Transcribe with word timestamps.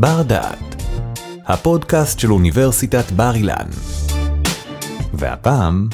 בר 0.00 0.22
דעת, 0.22 0.82
הפודקאסט 1.46 2.18
של 2.18 2.32
אוניברסיטת 2.32 3.12
בר 3.12 3.34
אילן. 3.34 3.66
והפעם, 5.14 5.88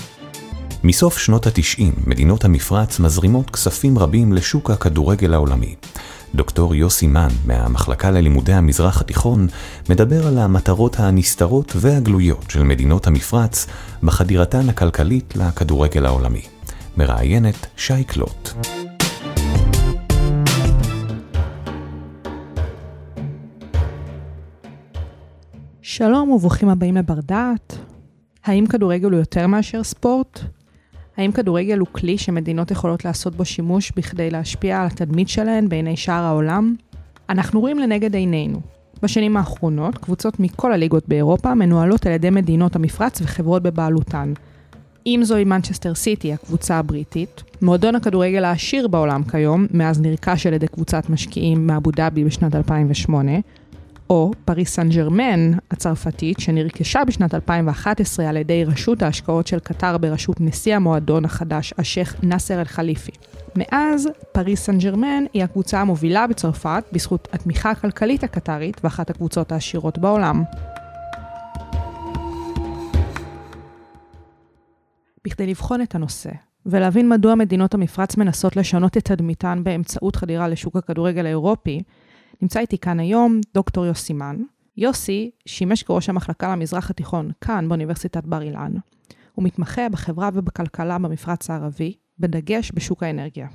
מסוף 0.85 1.19
שנות 1.19 1.47
התשעים 1.47 1.93
מדינות 2.07 2.45
המפרץ 2.45 3.01
מזרימות 3.01 3.51
כספים 3.51 3.99
רבים 3.99 4.33
לשוק 4.33 4.71
הכדורגל 4.71 5.35
העולמי. 5.35 5.75
דוקטור 6.35 6.75
יוסי 6.75 7.07
מן 7.07 7.29
מהמחלקה 7.47 8.11
ללימודי 8.11 8.53
המזרח 8.53 9.01
התיכון 9.01 9.47
מדבר 9.89 10.27
על 10.27 10.39
המטרות 10.39 11.01
הנסתרות 11.01 11.73
והגלויות 11.77 12.51
של 12.51 12.63
מדינות 12.63 13.07
המפרץ 13.07 13.67
בחדירתן 14.03 14.69
הכלכלית 14.69 15.37
לכדורגל 15.37 16.07
העולמי. 16.07 16.43
מראיינת 16.97 17.67
שי 17.77 18.05
קלוט. 18.05 18.51
שלום 25.87 26.31
וברוכים 26.31 26.69
הבאים 26.69 26.97
לבר 26.97 27.21
דעת. 27.21 27.79
האם 28.45 28.67
כדורגל 28.67 29.11
הוא 29.11 29.19
יותר 29.19 29.47
מאשר 29.47 29.83
ספורט? 29.83 30.41
האם 31.17 31.33
כדורגל 31.33 31.79
הוא 31.79 31.89
כלי 31.93 32.19
שמדינות 32.19 32.71
יכולות 32.71 33.05
לעשות 33.05 33.35
בו 33.37 33.45
שימוש 33.45 33.93
בכדי 33.97 34.31
להשפיע 34.31 34.81
על 34.81 34.87
התדמית 34.87 35.29
שלהן 35.29 35.69
בעיני 35.69 35.97
שאר 35.97 36.23
העולם? 36.25 36.75
אנחנו 37.29 37.61
רואים 37.61 37.79
לנגד 37.79 38.15
עינינו. 38.15 38.61
בשנים 39.03 39.37
האחרונות, 39.37 39.99
קבוצות 39.99 40.41
מכל 40.41 40.73
הליגות 40.73 41.09
באירופה 41.09 41.55
מנוהלות 41.55 42.07
על 42.07 42.13
ידי 42.13 42.31
מדינות 42.31 42.77
המפרץ 42.77 43.21
וחברות 43.23 43.63
בבעלותן. 43.63 44.33
אם 45.07 45.21
זוהי 45.23 45.45
מנצ'סטר 45.45 45.95
סיטי, 45.95 46.33
הקבוצה 46.33 46.79
הבריטית, 46.79 47.43
מועדון 47.63 47.95
הכדורגל 47.95 48.45
העשיר 48.45 48.89
בעולם 48.89 49.25
כיום, 49.25 49.67
מאז 49.71 50.01
נרכש 50.01 50.47
על 50.47 50.53
ידי 50.53 50.69
קבוצת 50.69 51.11
משקיעים 51.11 51.67
מאבו 51.67 51.91
דאבי 51.91 52.25
בשנת 52.25 52.55
2008, 52.55 53.33
או 54.11 54.31
פריס 54.45 54.75
סן 54.75 54.89
ג'רמן 54.89 55.53
הצרפתית, 55.71 56.41
שנרכשה 56.41 57.05
בשנת 57.05 57.35
2011 57.35 58.29
על 58.29 58.37
ידי 58.37 58.65
רשות 58.65 59.03
ההשקעות 59.03 59.47
של 59.47 59.59
קטר 59.59 59.99
בראשות 59.99 60.41
נשיא 60.41 60.77
המועדון 60.77 61.25
החדש, 61.25 61.75
השייח' 61.79 62.15
נאסר 62.23 62.61
אל-חליפי. 62.61 63.13
מאז, 63.57 64.09
פריס 64.33 64.63
סן 64.63 64.79
ג'רמן 64.79 65.25
היא 65.33 65.45
הקבוצה 65.45 65.81
המובילה 65.81 66.27
בצרפת 66.27 66.85
בזכות 66.93 67.29
התמיכה 67.33 67.71
הכלכלית 67.71 68.25
הקטרית 68.25 68.81
ואחת 68.85 69.11
הקבוצות 69.11 69.53
העשירות 69.53 69.99
בעולם. 69.99 70.43
בכדי 75.25 75.47
לבחון 75.47 75.83
את 75.83 75.95
הנושא 75.95 76.31
ולהבין 76.67 77.09
מדוע 77.09 77.35
מדינות 77.35 77.75
המפרץ 77.75 78.17
מנסות 78.17 78.57
לשנות 78.57 78.97
את 78.97 79.05
תדמיתן 79.05 79.61
באמצעות 79.63 80.17
חדירה 80.17 80.49
לשוק 80.49 80.77
הכדורגל 80.77 81.27
האירופי, 81.27 81.83
נמצא 82.43 82.61
איתי 82.61 82.79
כאן 82.79 83.01
היום 83.01 83.41
דוקטור 83.55 83.87
יוסי 83.87 84.13
מן. 84.13 84.37
יוסי 84.77 85.31
שימש 85.47 85.83
כראש 85.83 86.09
המחלקה 86.09 86.53
למזרח 86.53 86.91
התיכון 86.91 87.31
כאן 87.41 87.69
באוניברסיטת 87.69 88.25
בר 88.25 88.43
אילן. 88.43 88.73
הוא 89.35 89.45
מתמחה 89.45 89.89
בחברה 89.89 90.31
ובכלכלה 90.35 90.99
במפרץ 90.99 91.51
הערבי, 91.51 91.95
בדגש 92.19 92.73
בשוק 92.75 93.03
האנרגיה. 93.03 93.49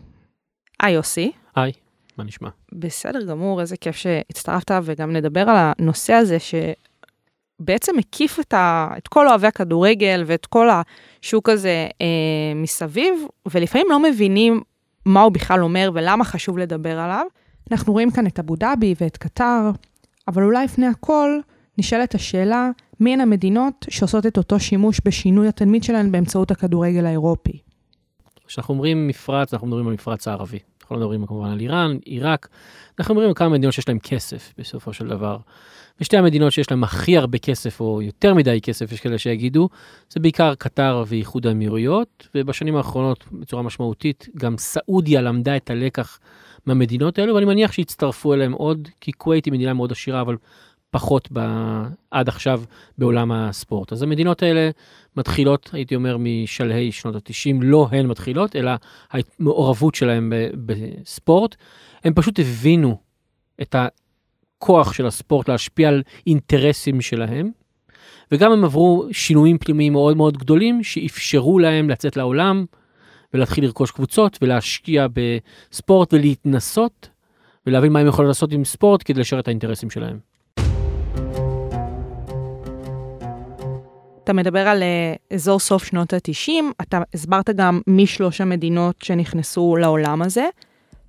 היי 0.80 0.94
יוסי. 0.94 1.32
היי, 1.56 1.72
מה 2.18 2.24
נשמע? 2.24 2.50
בסדר 2.74 3.26
גמור, 3.26 3.62
איזה 3.62 3.78
כיף 3.78 3.96
שהצטרפת, 3.96 4.72
וגם 4.84 5.14
נדבר 5.14 5.50
על 5.50 5.56
הנושא 5.58 6.14
הזה 6.14 6.38
שבעצם 6.40 7.98
מקיף 7.98 8.40
את, 8.40 8.54
ה... 8.54 8.90
את 8.98 9.08
כל 9.08 9.28
אוהבי 9.28 9.48
הכדורגל 9.48 10.24
ואת 10.26 10.46
כל 10.46 10.68
השוק 10.70 11.50
הזה 11.50 11.88
אה, 12.02 12.08
מסביב, 12.56 13.14
ולפעמים 13.52 13.88
לא 13.90 14.00
מבינים 14.00 14.62
מה 15.06 15.22
הוא 15.22 15.32
בכלל 15.32 15.64
אומר 15.64 15.92
ולמה 15.94 16.24
חשוב 16.24 16.58
לדבר 16.58 17.00
עליו. 17.00 17.26
אנחנו 17.72 17.94
רואים 17.94 18.12
כאן 18.12 18.28
את 18.28 18.40
אבו 18.40 18.56
דאבי 18.56 18.96
ואת 19.02 19.18
קטר, 19.18 19.72
אבל 20.28 20.44
אולי 20.44 20.66
לפני 20.66 20.88
הכל 20.88 21.40
נשאלת 21.78 22.16
השאלה, 22.16 22.70
מי 23.00 23.14
הן 23.14 23.22
המדינות 23.22 23.86
שעושות 23.90 24.26
את 24.26 24.38
אותו 24.38 24.60
שימוש 24.60 25.02
בשינוי 25.06 25.48
התדמית 25.48 25.84
שלהן 25.84 26.12
באמצעות 26.12 26.52
הכדורגל 26.52 27.06
האירופי? 27.06 27.60
כשאנחנו 28.48 28.74
אומרים 28.74 29.08
מפרץ, 29.08 29.54
אנחנו 29.54 29.68
מדברים 29.68 29.88
על 29.88 29.94
מפרץ 29.94 30.28
הערבי. 30.28 30.60
אנחנו 30.82 30.96
לא 30.96 31.02
מדברים 31.02 31.26
כמובן 31.26 31.50
על 31.50 31.60
איראן, 31.60 31.98
עיראק, 32.06 32.48
אנחנו 33.00 33.14
מדברים 33.14 33.30
על 33.30 33.36
כמה 33.36 33.50
מדינות 33.50 33.74
שיש 33.74 33.88
להן 33.88 33.98
כסף 34.04 34.54
בסופו 34.58 34.94
של 34.94 35.08
דבר. 35.08 35.38
ושתי 36.02 36.18
המדינות 36.18 36.52
שיש 36.52 36.72
להן 36.72 36.84
הכי 36.84 37.18
הרבה 37.18 37.38
כסף, 37.38 37.80
או 37.80 38.02
יותר 38.02 38.34
מדי 38.34 38.62
כסף, 38.62 38.92
יש 38.92 39.02
כאלה 39.02 39.18
שיגידו, 39.18 39.70
זה 40.10 40.20
בעיקר 40.20 40.56
קטר 40.56 41.04
ואיחוד 41.08 41.48
האמירויות, 41.48 42.28
ובשנים 42.36 42.76
האחרונות, 42.76 43.26
בצורה 43.32 43.64
משמעותית, 43.64 44.28
גם 44.38 44.58
סעודיה 44.58 45.22
למדה 45.22 45.58
את 45.58 45.70
הלקח 45.70 46.20
מהמדינות 46.70 47.20
האלו, 47.20 47.36
ואני 47.36 47.46
מניח 47.46 47.72
שיצטרפו 47.72 48.34
אליהם 48.34 48.52
עוד, 48.52 48.88
כי 49.02 49.12
כווית 49.14 49.46
היא 49.46 49.54
מדינה 49.54 49.74
מאוד 49.74 49.92
עשירה, 49.92 50.22
אבל 50.22 50.38
פחות 50.92 51.30
ב... 51.34 51.40
עד 52.12 52.28
עכשיו 52.28 52.62
בעולם 52.98 53.32
הספורט. 53.32 53.94
אז 53.94 54.04
המדינות 54.04 54.44
האלה 54.44 54.70
מתחילות, 55.18 55.70
הייתי 55.74 55.96
אומר, 55.96 56.18
משלהי 56.20 56.92
שנות 56.92 57.16
ה-90, 57.16 57.56
לא 57.62 57.88
הן 57.92 58.08
מתחילות, 58.08 58.56
אלא 58.56 58.72
המעורבות 59.12 59.96
שלהן 59.96 60.32
בספורט. 60.66 61.56
הם 62.04 62.14
פשוט 62.14 62.40
הבינו 62.40 62.98
את 63.62 63.76
הכוח 63.76 64.94
של 64.94 65.06
הספורט 65.06 65.50
להשפיע 65.50 65.90
על 65.90 66.04
אינטרסים 66.28 67.02
שלהם, 67.02 67.52
וגם 68.32 68.52
הם 68.52 68.66
עברו 68.66 69.08
שינויים 69.12 69.58
פנימיים 69.58 69.94
מאוד 69.94 70.18
מאוד 70.18 70.38
גדולים, 70.38 70.84
שאפשרו 70.84 71.60
להם 71.60 71.90
לצאת 71.90 72.18
לעולם, 72.18 72.66
ולהתחיל 73.34 73.64
לרכוש 73.64 73.92
קבוצות 73.92 74.38
ולהשקיע 74.42 75.08
בספורט 75.14 76.14
ולהתנסות 76.14 77.10
ולהבין 77.66 77.94
מה 77.94 78.00
הם 78.00 78.08
יכולים 78.08 78.28
לעשות 78.28 78.52
עם 78.52 78.66
ספורט 78.66 79.02
כדי 79.06 79.20
לשרת 79.20 79.44
את 79.44 79.48
האינטרסים 79.48 79.90
שלהם. 79.90 80.20
אתה 84.24 84.34
מדבר 84.34 84.68
על 84.68 84.84
uh, 84.84 85.36
אזור 85.36 85.60
סוף 85.60 85.84
שנות 85.84 86.14
ה-90, 86.14 86.52
אתה 86.82 87.02
הסברת 87.14 87.50
גם 87.50 87.82
מי 87.88 88.08
שלוש 88.08 88.42
המדינות 88.42 88.96
שנכנסו 89.04 89.76
לעולם 89.80 90.22
הזה, 90.22 90.46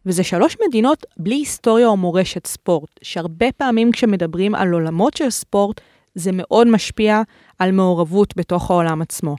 וזה 0.06 0.25
שלוש 0.25 0.56
מדינות 0.69 1.06
בלי 1.16 1.34
היסטוריה 1.34 1.87
או 1.87 1.97
מורשת 1.97 2.47
ספורט, 2.47 2.91
שהרבה 3.02 3.47
פעמים 3.56 3.92
כשמדברים 3.92 4.54
על 4.54 4.72
עולמות 4.72 5.16
של 5.16 5.31
ספורט, 5.31 5.81
זה 6.14 6.31
מאוד 6.32 6.66
משפיע 6.66 7.22
על 7.58 7.72
מעורבות 7.72 8.37
בתוך 8.37 8.70
העולם 8.70 9.02
עצמו. 9.02 9.37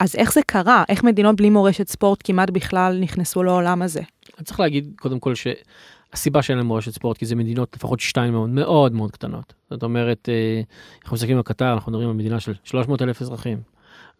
אז 0.00 0.14
איך 0.16 0.32
זה 0.32 0.40
קרה? 0.46 0.84
איך 0.88 1.04
מדינות 1.04 1.36
בלי 1.36 1.50
מורשת 1.50 1.88
ספורט 1.88 2.20
כמעט 2.24 2.50
בכלל 2.50 2.98
נכנסו 3.00 3.42
לעולם 3.42 3.82
הזה? 3.82 4.00
אני 4.38 4.44
צריך 4.44 4.60
להגיד 4.60 4.92
קודם 4.98 5.20
כל 5.20 5.34
שהסיבה 5.34 6.42
שאין 6.42 6.58
להם 6.58 6.66
מורשת 6.66 6.92
ספורט, 6.92 7.18
כי 7.18 7.26
זה 7.26 7.36
מדינות 7.36 7.76
לפחות 7.76 8.00
שתיים 8.00 8.32
מאוד 8.32 8.50
מאוד 8.50 8.92
מאוד 8.92 9.10
קטנות. 9.10 9.54
זאת 9.70 9.82
אומרת, 9.82 10.28
אה, 10.28 10.62
אנחנו 11.02 11.14
מסתכלים 11.14 11.36
על 11.36 11.42
קטר, 11.42 11.72
אנחנו 11.72 11.92
מדברים 11.92 12.08
על 12.08 12.14
מדינה 12.14 12.40
של 12.40 12.54
300 12.64 13.02
אלף 13.02 13.22
אזרחים. 13.22 13.58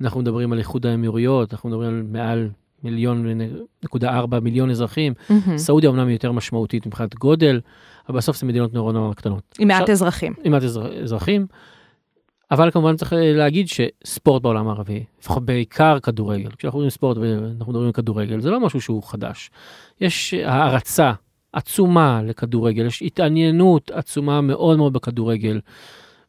אנחנו 0.00 0.20
מדברים 0.20 0.52
על 0.52 0.58
איחוד 0.58 0.86
האמירויות, 0.86 1.52
אנחנו 1.52 1.68
מדברים 1.68 1.88
על 1.88 2.02
מעל 2.02 2.48
מיליון 2.84 3.26
נקודה 3.84 4.10
ארבע 4.16 4.40
מיליון 4.40 4.70
אזרחים. 4.70 5.12
Mm-hmm. 5.12 5.56
סעודיה 5.56 5.90
היא 5.90 6.12
יותר 6.12 6.32
משמעותית 6.32 6.86
מבחינת 6.86 7.14
גודל, 7.14 7.60
אבל 8.08 8.16
בסוף 8.16 8.36
זה 8.36 8.46
מדינות 8.46 8.74
נורא 8.74 8.92
נורא 8.92 9.14
קטנות. 9.14 9.56
עם 9.58 9.68
מעט 9.68 9.90
אזרחים. 9.90 10.34
עם 10.44 10.52
מעט 10.52 10.62
אזרחים. 11.02 11.46
אבל 12.50 12.70
כמובן 12.70 12.96
צריך 12.96 13.12
להגיד 13.16 13.66
שספורט 13.68 14.42
בעולם 14.42 14.68
הערבי, 14.68 15.04
לפחות 15.20 15.44
בעיקר 15.44 16.00
כדורגל, 16.00 16.50
כשאנחנו 16.56 16.76
אומרים 16.78 16.90
ספורט 16.90 17.16
ואנחנו 17.16 17.72
מדברים 17.72 17.86
על 17.86 17.92
כדורגל, 17.92 18.40
זה 18.40 18.50
לא 18.50 18.60
משהו 18.60 18.80
שהוא 18.80 19.02
חדש. 19.02 19.50
יש 20.00 20.34
הערצה 20.34 21.12
עצומה 21.52 22.20
לכדורגל, 22.24 22.86
יש 22.86 23.02
התעניינות 23.02 23.90
עצומה 23.90 24.40
מאוד 24.40 24.78
מאוד 24.78 24.92
בכדורגל. 24.92 25.60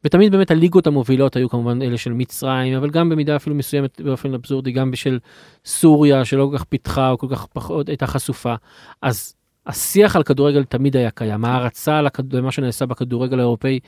ותמיד 0.04 0.32
באמת 0.32 0.52
הליגות 0.52 0.88
המובילות 0.88 1.36
היו 1.36 1.50
כמובן 1.50 1.82
אלה 1.82 1.98
של 1.98 2.14
מצרים, 2.14 2.78
אבל 2.78 2.90
גם 2.90 3.09
במידה 3.09 3.36
אפילו 3.36 3.56
מסוימת 3.56 4.02
באופן 4.02 4.34
אבסורדי, 4.34 4.72
גם 4.72 4.92
בשל 4.92 5.20
סוריה 5.66 6.26
שלא 6.26 6.50
כל 6.52 6.58
כך 6.58 6.64
פיתחה 6.64 7.09
או 7.09 7.18
כל 7.18 7.28
כך 7.30 7.46
פחות 7.46 7.90
הייתה 7.90 8.08
חשופה. 8.08 8.56
אז 9.02 9.36
השיח 9.68 10.16
על 10.16 10.24
כדורגל 10.24 10.64
תמיד 10.64 10.98
היה 10.98 11.12
קיים, 11.12 11.46
ההערצה 11.46 11.98
על 11.98 12.08
הכד... 12.08 12.42
מה 12.42 12.52
שנעשה 12.52 12.85
בכדורגל 12.85 13.40
האירופאי 13.40 13.79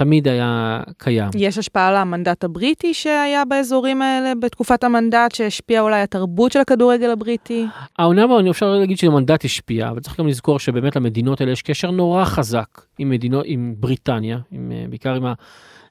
תמיד 0.00 0.28
היה 0.28 0.80
קיים. 0.98 1.28
יש 1.34 1.58
השפעה 1.58 1.88
על 1.88 1.96
המנדט 1.96 2.44
הבריטי 2.44 2.94
שהיה 2.94 3.44
באזורים 3.44 4.02
האלה 4.02 4.32
בתקופת 4.34 4.84
המנדט, 4.84 5.34
שהשפיע 5.34 5.80
אולי 5.80 6.00
התרבות 6.00 6.52
של 6.52 6.58
הכדורגל 6.58 7.10
הבריטי? 7.10 7.66
העונה 7.98 8.26
בה, 8.26 8.50
אפשר 8.50 8.70
להגיד 8.72 8.98
שהמנדט 8.98 9.44
השפיע, 9.44 9.88
אבל 9.88 10.00
צריך 10.00 10.20
גם 10.20 10.26
לזכור 10.26 10.58
שבאמת 10.58 10.96
למדינות 10.96 11.40
האלה 11.40 11.52
יש 11.52 11.62
קשר 11.62 11.90
נורא 11.90 12.24
חזק 12.24 12.80
עם 12.98 13.10
מדינות, 13.10 13.44
עם 13.48 13.74
בריטניה, 13.78 14.38
עם, 14.50 14.72
אה, 14.74 14.84
בעיקר 14.88 15.14
עם 15.14 15.26
ה... 15.26 15.32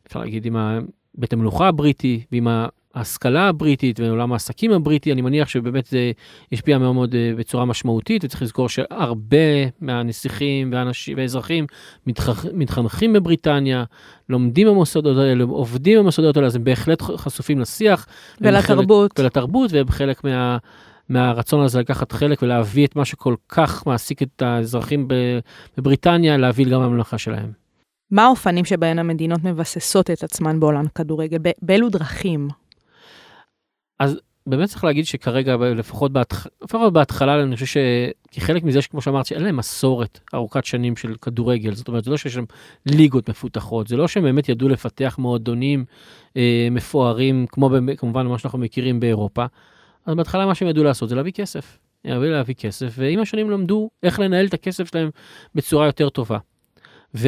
אפשר 0.07 0.19
להגיד 0.19 0.45
עם 0.45 0.55
בית 1.15 1.33
המלוכה 1.33 1.67
הבריטי 1.67 2.23
ועם 2.31 2.47
ההשכלה 2.95 3.47
הבריטית 3.47 3.99
ועולם 3.99 4.31
העסקים 4.31 4.71
הבריטי, 4.71 5.11
אני 5.13 5.21
מניח 5.21 5.49
שבאמת 5.49 5.85
זה 5.85 6.11
השפיע 6.51 6.77
מאוד 6.77 6.95
מאוד 6.95 7.15
אה, 7.15 7.31
בצורה 7.37 7.65
משמעותית, 7.65 8.23
וצריך 8.23 8.41
לזכור 8.41 8.69
שהרבה 8.69 9.37
מהנסיכים 9.81 10.71
והאנשים 10.73 11.17
והאזרחים 11.17 11.65
מתח, 12.07 12.45
מתחנכים 12.53 13.13
בבריטניה, 13.13 13.83
לומדים 14.29 14.67
במוסדות 14.67 15.17
האלה, 15.17 15.43
עובדים 15.43 15.99
במוסדות 15.99 16.37
האלה, 16.37 16.47
אז 16.47 16.55
הם 16.55 16.63
בהחלט 16.63 17.01
חשופים 17.01 17.59
לשיח. 17.59 18.07
ולתרבות. 18.41 19.11
חלק, 19.11 19.19
ולתרבות, 19.19 19.71
והם 19.73 19.89
חלק 19.89 20.23
מה... 20.23 20.57
מהרצון 21.09 21.63
הזה 21.63 21.79
לקחת 21.79 22.11
חלק 22.11 22.41
ולהביא 22.41 22.87
את 22.87 22.95
מה 22.95 23.05
שכל 23.05 23.35
כך 23.49 23.87
מעסיק 23.87 24.21
את 24.23 24.41
האזרחים 24.41 25.07
בבריטניה, 25.77 26.37
להביא 26.37 26.65
גם 26.65 26.81
לממלכה 26.81 27.17
שלהם. 27.17 27.51
מה 28.11 28.25
האופנים 28.25 28.65
שבהן 28.65 28.99
המדינות 28.99 29.43
מבססות 29.43 30.09
את 30.09 30.23
עצמן 30.23 30.59
בעולם 30.59 30.85
הכדורגל? 30.85 31.37
באילו 31.61 31.89
דרכים? 31.89 32.47
באמת 34.47 34.69
צריך 34.69 34.83
להגיד 34.83 35.05
שכרגע, 35.05 35.55
לפחות, 35.55 36.11
בהתח... 36.13 36.47
לפחות 36.63 36.93
בהתחלה, 36.93 37.43
אני 37.43 37.55
חושב 37.55 37.81
שכחלק 38.31 38.63
מזה 38.63 38.81
שכמו 38.81 39.01
שאמרת, 39.01 39.25
שאין 39.25 39.43
להם 39.43 39.57
מסורת 39.57 40.19
ארוכת 40.33 40.65
שנים 40.65 40.95
של 40.95 41.15
כדורגל, 41.21 41.73
זאת 41.73 41.87
אומרת, 41.87 42.03
זה 42.03 42.11
לא 42.11 42.17
שיש 42.17 42.33
שם 42.33 42.43
ליגות 42.85 43.29
מפותחות, 43.29 43.87
זה 43.87 43.97
לא 43.97 44.07
שהם 44.07 44.23
באמת 44.23 44.49
ידעו 44.49 44.69
לפתח 44.69 45.15
מועדונים 45.19 45.85
אה, 46.37 46.67
מפוארים, 46.71 47.45
כמו 47.49 47.69
כמובן 47.97 48.27
מה 48.27 48.37
שאנחנו 48.37 48.59
מכירים 48.59 48.99
באירופה, 48.99 49.45
אז 50.05 50.15
בהתחלה 50.15 50.45
מה 50.45 50.55
שהם 50.55 50.67
ידעו 50.67 50.83
לעשות 50.83 51.09
זה 51.09 51.15
להביא 51.15 51.31
כסף. 51.31 51.77
להביא 52.05 52.55
כסף, 52.55 52.93
ועם 52.97 53.19
השנים 53.19 53.49
למדו 53.49 53.89
איך 54.03 54.19
לנהל 54.19 54.45
את 54.45 54.53
הכסף 54.53 54.87
שלהם 54.91 55.09
בצורה 55.55 55.85
יותר 55.85 56.09
טובה. 56.09 56.37
ו... 57.15 57.27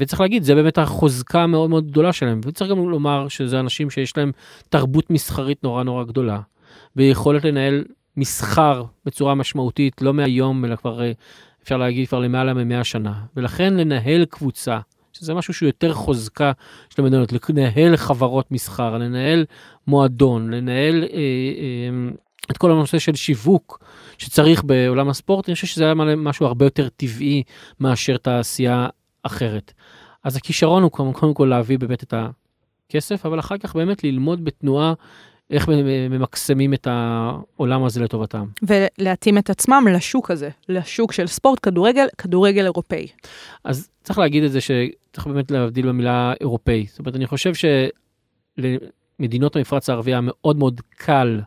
וצריך 0.00 0.20
להגיד, 0.20 0.42
זה 0.42 0.54
באמת 0.54 0.78
החוזקה 0.78 1.42
המאוד 1.42 1.70
מאוד 1.70 1.86
גדולה 1.90 2.12
שלהם. 2.12 2.40
וצריך 2.44 2.70
גם 2.70 2.88
לומר 2.88 3.28
שזה 3.28 3.60
אנשים 3.60 3.90
שיש 3.90 4.16
להם 4.16 4.32
תרבות 4.68 5.10
מסחרית 5.10 5.64
נורא 5.64 5.82
נורא 5.82 6.04
גדולה. 6.04 6.40
ויכולת 6.96 7.44
לנהל 7.44 7.84
מסחר 8.16 8.84
בצורה 9.04 9.34
משמעותית, 9.34 10.02
לא 10.02 10.14
מהיום, 10.14 10.64
אלא 10.64 10.76
כבר, 10.76 11.02
אה, 11.02 11.12
אפשר 11.62 11.76
להגיד, 11.76 12.08
כבר 12.08 12.18
למעלה 12.18 12.54
מ-100 12.54 12.84
שנה. 12.84 13.14
ולכן 13.36 13.74
לנהל 13.74 14.24
קבוצה, 14.24 14.78
שזה 15.12 15.34
משהו 15.34 15.54
שהוא 15.54 15.66
יותר 15.66 15.94
חוזקה 15.94 16.52
של 16.90 17.02
המדינות, 17.02 17.32
לנהל 17.48 17.96
חברות 17.96 18.52
מסחר, 18.52 18.98
לנהל 18.98 19.44
מועדון, 19.86 20.50
לנהל 20.50 21.02
אה, 21.02 21.08
אה, 21.18 22.10
את 22.50 22.58
כל 22.58 22.70
הנושא 22.70 22.98
של 22.98 23.14
שיווק 23.14 23.84
שצריך 24.18 24.64
בעולם 24.64 25.08
הספורט, 25.08 25.48
אני 25.48 25.54
חושב 25.54 25.66
שזה 25.66 25.84
היה 25.84 25.94
משהו 25.94 26.46
הרבה 26.46 26.66
יותר 26.66 26.88
טבעי 26.88 27.42
מאשר 27.80 28.16
תעשייה 28.16 28.86
אחרת. 29.22 29.72
אז 30.24 30.36
הכישרון 30.36 30.82
הוא 30.82 30.90
קודם 30.90 31.34
כל 31.34 31.46
להביא 31.50 31.78
באמת 31.78 32.02
את 32.02 32.14
הכסף, 32.88 33.26
אבל 33.26 33.38
אחר 33.38 33.58
כך 33.58 33.76
באמת 33.76 34.04
ללמוד 34.04 34.44
בתנועה 34.44 34.94
איך 35.50 35.68
ממקסמים 36.10 36.74
את 36.74 36.86
העולם 36.90 37.84
הזה 37.84 38.02
לטובתם. 38.02 38.46
ולהתאים 38.62 39.38
את 39.38 39.50
עצמם 39.50 39.84
לשוק 39.92 40.30
הזה, 40.30 40.50
לשוק 40.68 41.12
של 41.12 41.26
ספורט, 41.26 41.58
כדורגל, 41.62 42.06
כדורגל 42.18 42.64
אירופאי. 42.64 43.06
אז 43.64 43.90
צריך 44.02 44.18
להגיד 44.18 44.42
את 44.44 44.52
זה 44.52 44.60
שצריך 44.60 45.26
באמת 45.26 45.50
להבדיל 45.50 45.88
במילה 45.88 46.32
אירופאי. 46.40 46.86
זאת 46.88 46.98
אומרת, 46.98 47.16
אני 47.16 47.26
חושב 47.26 47.52
שלמדינות 48.58 49.56
המפרץ 49.56 49.90
הערבי 49.90 50.10
היה 50.10 50.20
מאוד 50.22 50.58
מאוד 50.58 50.80
קל 50.96 51.40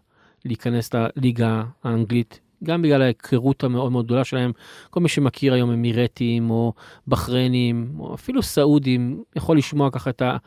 להיכנס 0.45 0.89
לליגה 0.93 1.63
האנגלית, 1.83 2.39
גם 2.63 2.81
בגלל 2.81 3.01
ההיכרות 3.01 3.63
המאוד 3.63 3.91
מאוד 3.91 4.05
גדולה 4.05 4.23
שלהם. 4.23 4.51
כל 4.89 4.99
מי 4.99 5.09
שמכיר 5.09 5.53
היום 5.53 5.71
אמירטים 5.71 6.49
או 6.49 6.73
בחריינים, 7.07 7.95
או 7.99 8.13
אפילו 8.13 8.41
סעודים, 8.41 9.23
יכול 9.35 9.57
לשמוע 9.57 9.89
ככה 9.91 10.09
את, 10.09 10.21
ה, 10.21 10.37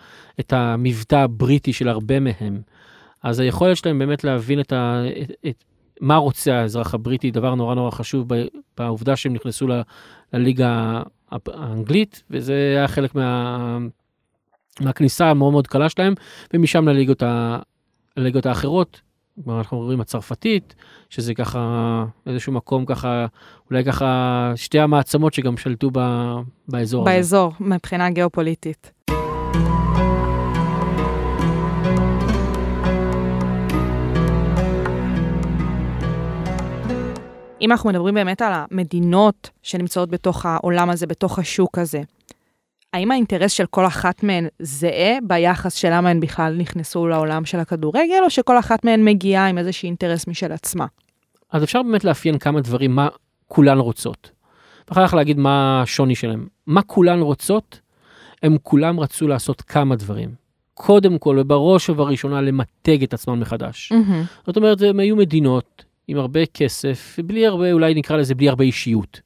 את 0.41 0.53
המבטא 0.53 1.17
הבריטי 1.17 1.73
של 1.73 1.89
הרבה 1.89 2.21
מהם. 2.21 2.61
אז 3.23 3.41
היכולת 3.41 3.77
שלהם 3.77 3.99
באמת 3.99 4.25
להבין 4.25 4.61
את 4.61 4.73
ה... 4.73 5.03
את, 5.23 5.31
את, 5.49 5.65
מה 6.01 6.17
רוצה 6.17 6.55
האזרח 6.55 6.95
הבריטי, 6.95 7.31
דבר 7.31 7.55
נורא 7.55 7.75
נורא 7.75 7.91
חשוב 7.91 8.29
בעובדה 8.79 9.17
שהם 9.17 9.33
נכנסו 9.33 9.69
ל, 9.69 9.83
לליגה 10.33 11.03
האנגלית, 11.31 12.23
וזה 12.31 12.75
היה 12.77 12.89
חלק 12.89 13.15
מה, 13.15 13.79
מהכניסה 14.81 15.31
המאוד 15.31 15.53
מאוד 15.53 15.67
קלה 15.67 15.89
שלהם, 15.89 16.15
ומשם 16.55 16.89
לליגות, 16.89 17.23
ה, 17.23 17.59
לליגות 18.17 18.47
האחרות, 18.47 19.01
אנחנו 19.49 19.79
רואים 19.79 20.01
הצרפתית, 20.01 20.75
שזה 21.11 21.35
ככה 21.35 22.05
איזשהו 22.27 22.53
מקום 22.53 22.85
ככה, 22.85 23.27
אולי 23.71 23.85
ככה 23.85 24.53
שתי 24.57 24.79
המעצמות 24.79 25.35
שגם 25.35 25.57
שלטו 25.57 25.91
ב, 25.93 26.01
באזור. 26.69 27.05
באזור, 27.05 27.53
הזה. 27.61 27.75
מבחינה 27.75 28.11
גיאופוליטית. 28.11 28.93
אם 37.61 37.73
אנחנו 37.73 37.91
מדברים 37.91 38.15
באמת 38.15 38.43
על 38.43 38.53
המדינות 38.55 39.51
שנמצאות 39.63 40.11
בתוך 40.11 40.47
העולם 40.47 40.91
הזה, 40.91 41.07
בתוך 41.07 41.39
השוק 41.39 41.79
הזה, 41.79 42.03
האם 42.95 43.11
האינטרס 43.11 43.53
של 43.53 43.67
כל 43.67 43.87
אחת 43.87 44.23
מהן 44.23 44.47
זהה 44.59 45.19
ביחס 45.23 45.75
של 45.75 45.89
למה 45.93 46.11
הן 46.11 46.21
בכלל 46.21 46.55
נכנסו 46.59 47.07
לעולם 47.07 47.45
של 47.45 47.59
הכדורגל, 47.59 48.23
או 48.25 48.31
שכל 48.31 48.59
אחת 48.59 48.85
מהן 48.85 49.05
מגיעה 49.05 49.49
עם 49.49 49.59
איזשהו 49.59 49.87
אינטרס 49.87 50.27
משל 50.27 50.53
עצמה? 50.53 50.87
אז 51.53 51.65
אפשר 51.65 51.83
באמת 51.83 52.05
לאפיין 52.05 52.39
כמה 52.39 52.61
דברים, 52.61 52.95
מה 52.95 53.09
כולן 53.49 53.79
רוצות. 53.79 54.31
ואחר 54.89 55.07
כך 55.07 55.15
להגיד 55.15 55.39
מה 55.39 55.83
השוני 55.83 56.15
שלהם. 56.15 56.47
מה 56.67 56.83
כולן 56.83 57.21
רוצות? 57.21 57.81
הם 58.43 58.57
כולם 58.63 59.01
רצו 59.01 59.29
לעשות 59.29 59.63
כמה 59.63 59.97
דברים. 59.97 60.31
קודם 60.75 61.19
כל, 61.19 61.39
ובראש 61.41 61.91
ובראשונה, 61.91 62.41
למתג 62.41 63.03
את 63.03 63.15
עצמם 63.15 63.41
מחדש. 63.41 63.93
Mm-hmm. 63.93 64.47
זאת 64.47 64.57
אומרת, 64.57 64.83
הם 64.83 65.01
היו 65.01 65.17
מדינות 65.17 65.85
עם 66.09 66.19
הרבה 66.19 66.47
כסף, 66.47 67.17
ובלי 67.19 67.47
הרבה, 67.47 67.73
אולי 67.73 67.95
נקרא 67.95 68.17
לזה 68.17 68.35
בלי 68.35 68.49
הרבה 68.49 68.65
אישיות. 68.65 69.21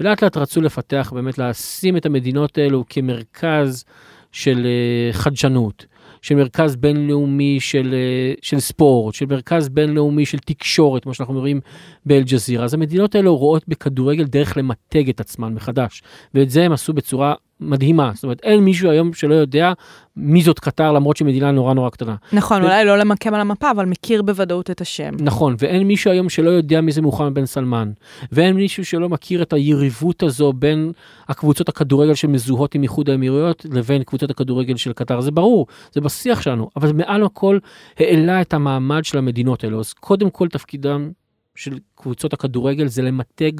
ולאט 0.00 0.22
לאט 0.22 0.36
רצו 0.36 0.60
לפתח, 0.60 1.12
באמת 1.14 1.38
לשים 1.38 1.96
את 1.96 2.06
המדינות 2.06 2.58
האלו 2.58 2.84
כמרכז 2.88 3.84
של 4.32 4.66
uh, 4.66 5.16
חדשנות, 5.16 5.86
של 6.22 6.34
מרכז 6.34 6.76
בינלאומי 6.76 7.60
של, 7.60 7.94
uh, 7.94 8.38
של 8.42 8.60
ספורט, 8.60 9.14
של 9.14 9.26
מרכז 9.26 9.68
בינלאומי 9.68 10.26
של 10.26 10.38
תקשורת, 10.38 11.02
כמו 11.02 11.14
שאנחנו 11.14 11.40
רואים 11.40 11.60
באל-ג'זירה. 12.06 12.64
אז 12.64 12.74
המדינות 12.74 13.14
האלו 13.14 13.36
רואות 13.36 13.64
בכדורגל 13.68 14.24
דרך 14.24 14.56
למתג 14.56 15.08
את 15.08 15.20
עצמן 15.20 15.54
מחדש, 15.54 16.02
ואת 16.34 16.50
זה 16.50 16.64
הם 16.64 16.72
עשו 16.72 16.92
בצורה 16.92 17.34
מדהימה. 17.62 18.10
זאת 18.14 18.24
אומרת, 18.24 18.40
אין 18.42 18.60
מישהו 18.60 18.90
היום 18.90 19.14
שלא 19.14 19.34
יודע 19.34 19.72
מי 20.16 20.42
זאת 20.42 20.58
קטר, 20.58 20.92
למרות 20.92 21.16
שהיא 21.16 21.28
מדינה 21.28 21.50
נורא 21.50 21.74
נורא 21.74 21.90
קטנה. 21.90 22.14
נכון, 22.32 22.62
ו... 22.62 22.64
אולי 22.64 22.84
לא 22.84 22.98
למקם 22.98 23.34
על 23.34 23.40
המפה, 23.40 23.70
אבל 23.70 23.86
מכיר 23.86 24.22
בוודאות 24.22 24.70
את 24.70 24.80
השם. 24.80 25.10
נכון, 25.20 25.54
ואין 25.58 25.86
מישהו 25.86 26.10
היום 26.10 26.28
שלא 26.28 26.50
יודע 26.50 26.80
מי 26.80 26.92
זה 26.92 27.02
מוחמד 27.02 27.34
בן 27.34 27.46
סלמן, 27.46 27.92
ואין 28.32 28.56
מישהו 28.56 28.84
שלא 28.84 29.08
מכיר 29.08 29.42
את 29.42 29.52
היריבות 29.52 30.22
הזו 30.22 30.52
בין 30.52 30.92
הקבוצות 31.28 31.68
הכדורגל 31.68 32.14
שמזוהות 32.14 32.74
עם 32.74 32.82
איחוד 32.82 33.10
האמירויות 33.10 33.66
לבין 33.70 34.02
קבוצות 34.02 34.30
הכדורגל 34.30 34.76
של 34.76 34.92
קטר. 34.92 35.20
זה 35.20 35.30
ברור, 35.30 35.66
זה 35.92 36.00
בשיח 36.00 36.42
שלנו, 36.42 36.68
אבל 36.76 36.92
מעל 36.92 37.24
הכל 37.24 37.58
העלה 37.98 38.40
את 38.40 38.54
המעמד 38.54 39.04
של 39.04 39.18
המדינות 39.18 39.64
האלו. 39.64 39.80
אז 39.80 39.92
קודם 39.92 40.30
כל 40.30 40.48
תפקידם 40.48 41.10
של 41.54 41.78
קבוצות 41.94 42.32
הכדורגל 42.32 42.86
זה 42.86 43.02
למתג 43.02 43.52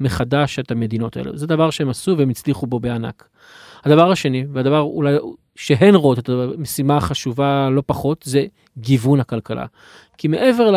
מחדש 0.00 0.58
את 0.58 0.70
המדינות 0.70 1.16
האלה. 1.16 1.30
זה 1.34 1.46
דבר 1.46 1.70
שהם 1.70 1.88
עשו 1.88 2.18
והם 2.18 2.30
הצליחו 2.30 2.66
בו 2.66 2.80
בענק. 2.80 3.28
הדבר 3.84 4.10
השני, 4.10 4.44
והדבר 4.52 4.80
אולי 4.80 5.16
שהן 5.56 5.94
רואות 5.94 6.18
את 6.18 6.28
המשימה 6.28 6.96
החשובה 6.96 7.70
לא 7.70 7.82
פחות, 7.86 8.22
זה 8.26 8.46
גיוון 8.78 9.20
הכלכלה. 9.20 9.66
כי 10.18 10.28
מעבר 10.28 10.74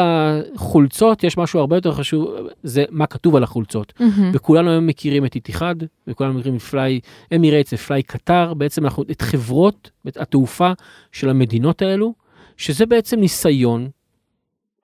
לחולצות 0.55 1.24
יש 1.24 1.38
משהו 1.38 1.59
הרבה 1.59 1.77
יותר 1.77 1.93
חשוב, 1.93 2.36
זה 2.63 2.86
מה 2.89 3.07
כתוב 3.07 3.36
על 3.36 3.43
החולצות. 3.43 3.93
Mm-hmm. 3.97 4.03
וכולנו 4.33 4.69
היום 4.69 4.88
מכירים 4.88 5.25
את 5.25 5.36
איתיחד, 5.36 5.75
וכולנו 6.07 6.33
מכירים 6.33 6.57
את 6.57 6.62
פליי 6.62 7.00
אמירייטס 7.36 7.74
ופליי 7.74 8.03
קטר, 8.03 8.53
בעצם 8.53 8.83
אנחנו, 8.83 9.03
את 9.12 9.21
חברות, 9.21 9.91
את 10.07 10.17
התעופה 10.17 10.71
של 11.12 11.29
המדינות 11.29 11.81
האלו, 11.81 12.13
שזה 12.57 12.86
בעצם 12.86 13.19
ניסיון 13.19 13.89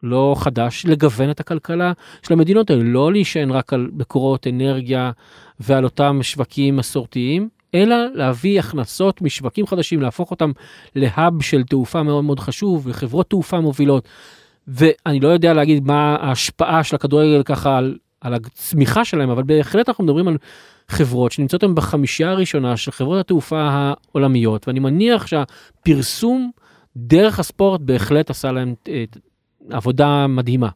לא 0.04 0.36
חדש, 0.38 0.86
לגוון 0.86 1.30
את 1.30 1.40
הכלכלה 1.40 1.92
של 2.24 2.34
המדינות 2.34 2.70
האלה, 2.70 2.84
לא 2.84 3.12
להישען 3.12 3.52
רק 3.52 3.74
על 3.74 3.90
מקורות 3.94 4.48
אנרגיה 4.48 5.12
ועל 5.60 5.84
אותם 5.84 6.20
שווקים 6.22 6.76
מסורתיים, 6.76 7.50
אלא 7.76 7.96
להביא 8.14 8.60
הכנסות 8.60 9.22
משווקים 9.22 9.68
חדשים, 9.68 10.02
להפוך 10.02 10.32
אותם 10.32 10.52
להאב 10.96 11.42
של 11.42 11.64
תעופה 11.64 12.04
מאוד 12.04 12.24
מאוד 12.24 12.40
חשוב 12.40 12.88
וחברות 12.88 13.30
תעופה 13.30 13.60
מובילות. 13.60 14.08
ואני 14.68 15.20
לא 15.20 15.28
יודע 15.28 15.54
להגיד 15.54 15.84
מה 15.86 16.16
ההשפעה 16.22 16.84
של 16.84 16.96
הכדורגל 16.96 17.44
ככה 17.44 17.78
על, 17.78 17.98
על 18.22 18.34
הצמיחה 18.34 19.06
שלהם, 19.06 19.30
אבל 19.30 19.44
בהחלט 19.44 19.90
אנחנו 19.90 20.04
מדברים 20.04 20.28
על 20.28 20.38
חברות 20.88 21.32
שנמצאות 21.32 21.64
היום 21.64 21.76
בחמישייה 21.76 22.32
הראשונה 22.32 22.78
של 22.78 22.92
חברות 22.92 23.20
התעופה 23.20 23.62
העולמיות, 23.62 24.68
ואני 24.68 24.80
מניח 24.80 25.28
שהפרסום 25.28 26.52
דרך 26.96 27.40
הספורט 27.40 27.82
בהחלט 27.82 28.30
עשה 28.30 28.52
להם 28.52 28.74
עבודה 29.72 30.28
מדהימה. 30.28 30.70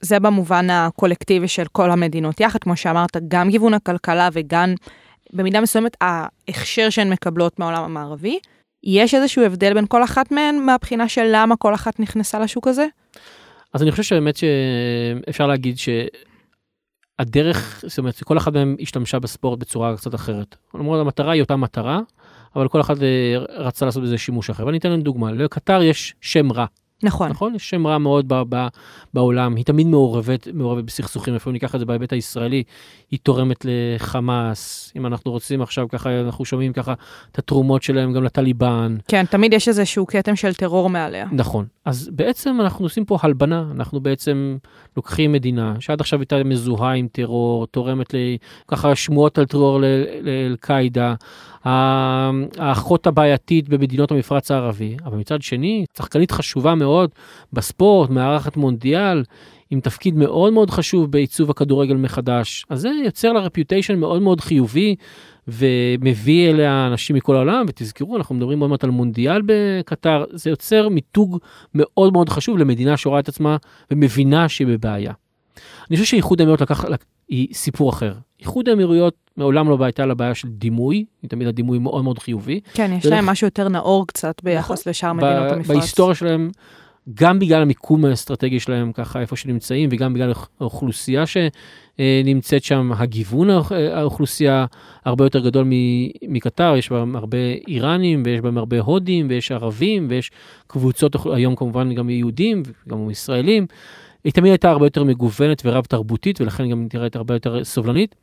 זה 0.00 0.20
במובן 0.20 0.70
הקולקטיבי 0.70 1.48
של 1.48 1.64
כל 1.72 1.90
המדינות 1.90 2.40
יחד, 2.40 2.58
כמו 2.58 2.76
שאמרת, 2.76 3.16
גם 3.28 3.50
גיוון 3.50 3.74
הכלכלה 3.74 4.28
וגם 4.32 4.74
במידה 5.32 5.60
מסוימת 5.60 5.96
ההכשר 6.00 6.90
שהן 6.90 7.10
מקבלות 7.12 7.58
מהעולם 7.58 7.84
המערבי. 7.84 8.38
יש 8.84 9.14
איזשהו 9.14 9.42
הבדל 9.42 9.74
בין 9.74 9.86
כל 9.88 10.04
אחת 10.04 10.32
מהן 10.32 10.58
מהבחינה 10.66 11.08
של 11.08 11.30
למה 11.32 11.56
כל 11.56 11.74
אחת 11.74 12.00
נכנסה 12.00 12.38
לשוק 12.38 12.68
הזה? 12.68 12.86
אז 13.72 13.82
אני 13.82 13.90
חושב 13.90 14.02
שבאמת 14.02 14.36
שאפשר 14.36 15.46
להגיד 15.46 15.76
שהדרך, 17.18 17.84
זאת 17.86 17.98
אומרת, 17.98 18.22
כל 18.22 18.38
אחת 18.38 18.52
מהן 18.52 18.76
השתמשה 18.80 19.18
בספורט 19.18 19.58
בצורה 19.58 19.96
קצת 19.96 20.14
אחרת. 20.14 20.56
למרות 20.74 21.00
המטרה 21.00 21.32
היא 21.32 21.42
אותה 21.42 21.56
מטרה, 21.56 22.00
אבל 22.56 22.68
כל 22.68 22.80
אחד 22.80 23.02
אה, 23.02 23.36
רצה 23.48 23.86
לעשות 23.86 24.02
בזה 24.02 24.18
שימוש 24.18 24.50
אחר. 24.50 24.66
ואני 24.66 24.78
אתן 24.78 24.90
לנו 24.90 25.02
דוגמה, 25.02 25.32
לקטר 25.32 25.82
יש 25.82 26.14
שם 26.20 26.52
רע. 26.52 26.66
נכון. 27.04 27.30
נכון? 27.30 27.54
יש 27.54 27.70
שם 27.70 27.86
רע 27.86 27.98
מאוד 27.98 28.28
ב- 28.28 28.42
ב- 28.48 28.66
בעולם, 29.14 29.56
היא 29.56 29.64
תמיד 29.64 29.86
מעורבת, 29.86 30.48
מעורבת 30.52 30.84
בסכסוכים, 30.84 31.34
לפעמים 31.34 31.52
ניקח 31.52 31.74
את 31.74 31.80
זה 31.80 31.86
בהיבט 31.86 32.12
הישראלי, 32.12 32.62
היא 33.10 33.18
תורמת 33.22 33.66
לחמאס, 33.68 34.92
אם 34.96 35.06
אנחנו 35.06 35.30
רוצים 35.30 35.62
עכשיו 35.62 35.88
ככה, 35.88 36.20
אנחנו 36.20 36.44
שומעים 36.44 36.72
ככה 36.72 36.94
את 37.32 37.38
התרומות 37.38 37.82
שלהם 37.82 38.12
גם 38.12 38.24
לטליבן. 38.24 38.96
כן, 39.08 39.24
תמיד 39.26 39.52
יש 39.52 39.68
איזשהו 39.68 40.06
כתם 40.06 40.36
של 40.36 40.54
טרור 40.54 40.90
מעליה. 40.90 41.26
נכון. 41.32 41.66
אז 41.84 42.10
בעצם 42.12 42.60
אנחנו 42.60 42.84
עושים 42.84 43.04
פה 43.04 43.18
הלבנה, 43.22 43.64
אנחנו 43.70 44.00
בעצם 44.00 44.56
לוקחים 44.96 45.32
מדינה 45.32 45.74
שעד 45.80 46.00
עכשיו 46.00 46.20
הייתה 46.20 46.44
מזוהה 46.44 46.92
עם 46.92 47.08
טרור, 47.12 47.66
תורמת 47.66 48.14
ל... 48.14 48.16
ככה 48.68 48.94
שמועות 48.94 49.38
על 49.38 49.44
טרור 49.44 49.80
לאל-קאעידה, 49.80 51.14
האחות 51.64 53.06
הבעייתית 53.06 53.68
במדינות 53.68 54.10
המפרץ 54.10 54.50
הערבי, 54.50 54.96
אבל 55.04 55.16
מצד 55.16 55.42
שני, 55.42 55.84
שחקנית 55.96 56.30
חשובה 56.30 56.74
מאוד 56.74 56.93
בספורט, 57.52 58.10
מארחת 58.10 58.56
מונדיאל, 58.56 59.24
עם 59.70 59.80
תפקיד 59.80 60.16
מאוד 60.16 60.52
מאוד 60.52 60.70
חשוב 60.70 61.10
בעיצוב 61.10 61.50
הכדורגל 61.50 61.96
מחדש. 61.96 62.66
אז 62.70 62.80
זה 62.80 62.90
יוצר 63.04 63.32
לה 63.32 63.40
רפיוטיישן 63.40 63.98
מאוד 63.98 64.22
מאוד 64.22 64.40
חיובי, 64.40 64.94
ומביא 65.48 66.50
אליה 66.50 66.86
אנשים 66.86 67.16
מכל 67.16 67.36
העולם, 67.36 67.64
ותזכרו, 67.68 68.16
אנחנו 68.16 68.34
מדברים 68.34 68.60
עוד 68.60 68.70
מעט 68.70 68.84
על 68.84 68.90
מונדיאל 68.90 69.42
בקטר, 69.46 70.24
זה 70.30 70.50
יוצר 70.50 70.88
מיתוג 70.88 71.38
מאוד 71.74 72.12
מאוד 72.12 72.28
חשוב 72.28 72.58
למדינה 72.58 72.96
שרואה 72.96 73.20
את 73.20 73.28
עצמה 73.28 73.56
ומבינה 73.90 74.48
שהיא 74.48 74.66
בבעיה. 74.66 75.12
אני 75.90 75.96
חושב 75.96 76.08
שאיחוד 76.08 76.40
האמירויות 76.40 76.60
לקח, 76.60 76.84
היא 77.28 77.54
סיפור 77.54 77.90
אחר. 77.90 78.14
איחוד 78.40 78.68
האמירויות 78.68 79.14
מעולם 79.36 79.68
לא 79.68 79.78
הייתה 79.80 80.06
לה 80.06 80.14
בעיה 80.14 80.34
של 80.34 80.48
דימוי, 80.48 81.04
היא 81.22 81.30
תמיד 81.30 81.48
הדימוי 81.48 81.78
מאוד 81.78 82.04
מאוד 82.04 82.18
חיובי. 82.18 82.60
כן, 82.74 82.90
יש 82.98 83.06
להם 83.06 83.26
משהו 83.26 83.46
יותר 83.46 83.68
נאור 83.68 84.06
קצת 84.06 84.42
ביחס 84.42 84.80
נכון. 84.80 84.90
לשאר 84.90 85.12
מדינות 85.12 85.52
המפרץ. 85.52 85.76
בהיסטוריה 85.76 86.14
שלהם, 86.14 86.50
גם 87.14 87.38
בגלל 87.38 87.62
המיקום 87.62 88.04
האסטרטגי 88.04 88.60
שלהם, 88.60 88.92
ככה 88.92 89.20
איפה 89.20 89.36
שנמצאים, 89.36 89.88
וגם 89.92 90.14
בגלל 90.14 90.32
האוכלוסייה 90.60 91.24
שנמצאת 91.26 92.64
שם, 92.64 92.90
הגיוון 92.96 93.50
האוכלוסייה 93.92 94.66
הרבה 95.04 95.24
יותר 95.24 95.40
גדול 95.40 95.66
מקטר, 96.28 96.74
יש 96.76 96.90
בהם 96.90 97.16
הרבה 97.16 97.38
איראנים, 97.68 98.22
ויש 98.26 98.40
בהם 98.40 98.58
הרבה 98.58 98.80
הודים, 98.80 99.26
ויש 99.30 99.52
ערבים, 99.52 100.06
ויש 100.10 100.30
קבוצות, 100.66 101.16
היום 101.34 101.56
כמובן 101.56 101.94
גם 101.94 102.10
יהודים, 102.10 102.62
וגם 102.86 103.10
ישראלים. 103.10 103.66
היא 104.24 104.32
תמיד 104.32 104.50
הייתה 104.50 104.70
הרבה 104.70 104.86
יותר 104.86 105.04
מגוונת 105.04 105.62
ורב 105.64 105.84
תרבותית, 105.84 106.40
ולכן 106.40 106.70
גם 106.70 106.88
נראית 106.94 107.16
הרבה 107.16 107.34
יותר 107.34 107.64
סובלנית. 107.64 108.14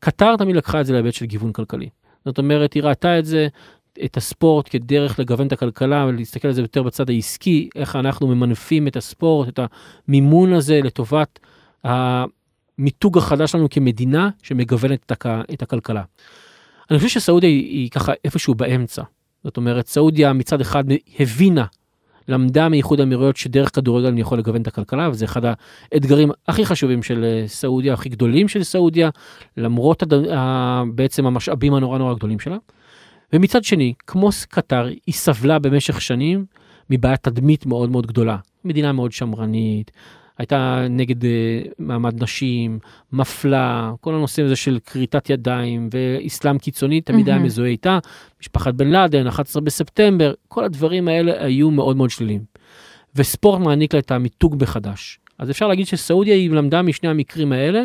קטר 0.00 0.36
תמיד 0.36 0.56
לקחה 0.56 0.80
את 0.80 0.86
זה 0.86 0.92
להיבט 0.92 1.14
של 1.14 1.26
גיוון 1.26 1.52
כלכלי. 1.52 1.88
זאת 2.24 2.38
אומרת, 2.38 2.72
היא 2.72 2.82
ראתה 2.82 3.18
את 3.18 3.26
זה, 3.26 3.48
את 4.04 4.16
הספורט 4.16 4.68
כדרך 4.70 5.18
לגוון 5.18 5.46
את 5.46 5.52
הכלכלה 5.52 6.06
ולהסתכל 6.08 6.48
על 6.48 6.54
זה 6.54 6.60
יותר 6.60 6.82
בצד 6.82 7.10
העסקי, 7.10 7.68
איך 7.74 7.96
אנחנו 7.96 8.28
ממנפים 8.28 8.86
את 8.86 8.96
הספורט, 8.96 9.48
את 9.48 9.60
המימון 10.08 10.52
הזה 10.52 10.80
לטובת 10.84 11.38
המיתוג 11.84 13.18
החדש 13.18 13.52
שלנו 13.52 13.70
כמדינה 13.70 14.30
שמגוונת 14.42 15.00
את, 15.06 15.10
הכ... 15.10 15.26
את 15.52 15.62
הכלכלה. 15.62 16.02
אני 16.90 16.98
חושב 16.98 17.10
שסעודיה 17.10 17.50
היא, 17.50 17.64
היא 17.64 17.90
ככה 17.90 18.12
איפשהו 18.24 18.54
באמצע. 18.54 19.02
זאת 19.44 19.56
אומרת, 19.56 19.86
סעודיה 19.86 20.32
מצד 20.32 20.60
אחד 20.60 20.84
הבינה 21.20 21.64
למדה 22.28 22.68
מאיחוד 22.68 23.00
האמירויות 23.00 23.36
שדרך 23.36 23.74
כדורגל 23.74 24.06
אני 24.06 24.20
יכול 24.20 24.38
לגוון 24.38 24.62
את 24.62 24.66
הכלכלה, 24.66 25.10
וזה 25.10 25.24
אחד 25.24 25.42
האתגרים 25.92 26.30
הכי 26.48 26.64
חשובים 26.64 27.02
של 27.02 27.24
אה, 27.24 27.48
סעודיה, 27.48 27.94
הכי 27.94 28.08
גדולים 28.08 28.48
של 28.48 28.62
סעודיה, 28.62 29.10
למרות 29.56 30.02
הד... 30.02 30.12
בעצם 30.94 31.26
המשאבים 31.26 31.74
הנורא 31.74 31.98
נורא 31.98 32.14
גדולים 32.14 32.40
שלה. 32.40 32.56
ומצד 33.32 33.64
שני, 33.64 33.94
כמו 34.06 34.28
קטר, 34.48 34.86
היא 35.06 35.14
סבלה 35.14 35.58
במשך 35.58 36.00
שנים 36.00 36.44
מבעיית 36.90 37.22
תדמית 37.22 37.66
מאוד 37.66 37.90
מאוד 37.90 38.06
גדולה. 38.06 38.36
מדינה 38.64 38.92
מאוד 38.92 39.12
שמרנית, 39.12 39.90
הייתה 40.38 40.86
נגד 40.90 41.22
uh, 41.22 41.26
מעמד 41.78 42.22
נשים, 42.22 42.78
מפלה, 43.12 43.92
כל 44.00 44.14
הנושא 44.14 44.42
הזה 44.42 44.56
של 44.56 44.78
כריתת 44.86 45.30
ידיים 45.30 45.88
ואסלאם 45.92 46.58
קיצוני 46.58 47.00
תמיד 47.00 47.28
mm-hmm. 47.28 47.30
היה 47.30 47.38
מזוהה 47.38 47.68
איתה, 47.68 47.98
משפחת 48.40 48.74
בן 48.74 48.88
לאדן, 48.88 49.26
11 49.26 49.62
בספטמבר, 49.62 50.34
כל 50.48 50.64
הדברים 50.64 51.08
האלה 51.08 51.44
היו 51.44 51.70
מאוד 51.70 51.96
מאוד 51.96 52.10
שליליים. 52.10 52.44
וספורט 53.16 53.60
מעניק 53.60 53.94
לה 53.94 54.00
את 54.00 54.10
המיתוג 54.10 54.56
מחדש. 54.62 55.18
אז 55.38 55.50
אפשר 55.50 55.68
להגיד 55.68 55.86
שסעודיה 55.86 56.34
היא 56.34 56.50
למדה 56.50 56.82
משני 56.82 57.08
המקרים 57.08 57.52
האלה, 57.52 57.84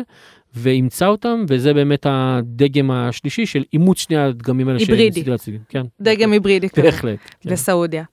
ואימצה 0.56 1.06
אותם, 1.06 1.44
וזה 1.48 1.74
באמת 1.74 2.06
הדגם 2.10 2.90
השלישי 2.90 3.46
של 3.46 3.64
אימוץ 3.72 3.98
שני 3.98 4.16
הדגמים 4.16 4.68
האלה. 4.68 4.78
היברידי. 4.78 5.24
כן. 5.68 5.82
דגם 6.00 6.32
היברידי. 6.32 6.68
בהחלט. 6.76 7.18
כן. 7.40 7.50
בסעודיה. 7.50 8.04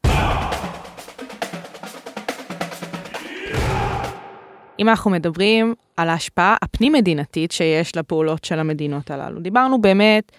אם 4.80 4.90
אנחנו 4.90 5.12
מדברים 5.12 5.74
על 5.98 6.10
ההשפעה 6.10 6.56
הפנים-מדינתית 6.62 7.52
שיש 7.52 7.98
לפעולות 7.98 8.46
של 8.46 8.60
המדינות 8.60 9.12
הללו, 9.12 9.40
דיברנו 9.40 9.82
באמת 9.82 10.32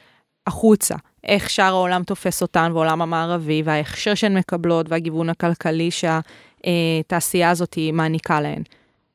החוצה, 0.46 0.94
איך 1.24 1.50
שאר 1.50 1.64
העולם 1.64 2.02
תופס 2.02 2.42
אותן 2.42 2.70
ועולם 2.74 3.02
המערבי, 3.02 3.62
וההכשר 3.64 4.14
שהן 4.14 4.38
מקבלות 4.38 4.86
והגיוון 4.88 5.30
הכלכלי 5.30 5.90
שהתעשייה 5.90 7.50
הזאת 7.50 7.78
מעניקה 7.92 8.40
להן. 8.40 8.62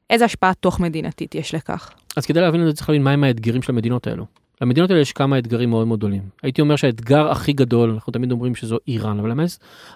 איזה 0.09 0.25
השפעה 0.25 0.53
תוך 0.53 0.79
מדינתית 0.79 1.35
יש 1.35 1.55
לכך? 1.55 1.91
אז 2.17 2.25
כדי 2.25 2.41
להבין 2.41 2.61
את 2.61 2.67
זה 2.67 2.73
צריך 2.73 2.89
להבין 2.89 3.03
מהם 3.03 3.23
האתגרים 3.23 3.61
של 3.61 3.71
המדינות 3.71 4.07
האלו. 4.07 4.25
למדינות 4.61 4.89
האלה 4.89 5.01
יש 5.01 5.11
כמה 5.11 5.37
אתגרים 5.37 5.69
מאוד 5.69 5.87
מאוד 5.87 5.99
גדולים. 5.99 6.21
הייתי 6.43 6.61
אומר 6.61 6.75
שהאתגר 6.75 7.31
הכי 7.31 7.53
גדול, 7.53 7.91
אנחנו 7.91 8.13
תמיד 8.13 8.31
אומרים 8.31 8.55
שזו 8.55 8.77
איראן, 8.87 9.19
אבל 9.19 9.29
האמת, 9.29 9.49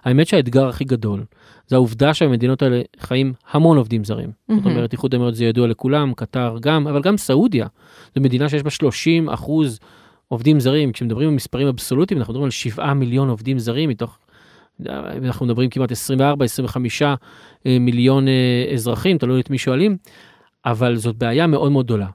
האמת 0.04 0.28
שהאתגר 0.28 0.68
הכי 0.68 0.84
גדול 0.84 1.24
זה 1.68 1.76
העובדה 1.76 2.14
שהמדינות 2.14 2.62
האלה 2.62 2.82
חיים 3.00 3.34
המון 3.52 3.78
עובדים 3.78 4.04
זרים. 4.04 4.30
Mm-hmm. 4.30 4.56
זאת 4.56 4.66
אומרת, 4.66 4.92
איחוד 4.92 5.14
האמירות 5.14 5.36
זה 5.36 5.46
ידוע 5.46 5.68
לכולם, 5.68 6.14
קטר 6.14 6.58
גם, 6.62 6.88
אבל 6.88 7.02
גם 7.02 7.18
סעודיה. 7.18 7.68
זו 8.16 8.22
מדינה 8.22 8.50
שיש 8.50 8.64
בה 8.64 8.70
30 8.70 9.30
אחוז 9.30 9.80
עובדים 10.28 10.60
זרים. 10.60 10.92
כשמדברים 10.92 11.30
על 11.30 11.36
מספרים 11.36 11.68
אבסולוטיים, 11.68 12.20
אנחנו 12.20 12.34
מדברים 12.34 12.46
על 12.46 12.52
7 12.52 12.94
מיליון 12.94 13.30
עובדים 13.30 13.60
זרים 13.60 13.90
מתוך, 13.90 14.18
אנחנו 15.26 15.46
מדברים 15.46 15.70
כמעט 15.70 15.92
24-25 15.92 15.94
אה, 17.66 17.78
מיליון 17.80 18.28
אה, 18.28 18.70
אזרחים, 18.74 19.18
תלוי 19.18 19.42
את 19.42 19.50
מי 19.50 19.58
שואלים, 19.58 19.98
אבל 20.66 20.96
זאת 20.96 21.16
בעיה 21.16 21.48
מאוד 21.48 21.72
מאוד 21.72 21.86
גדולה. 21.86 22.08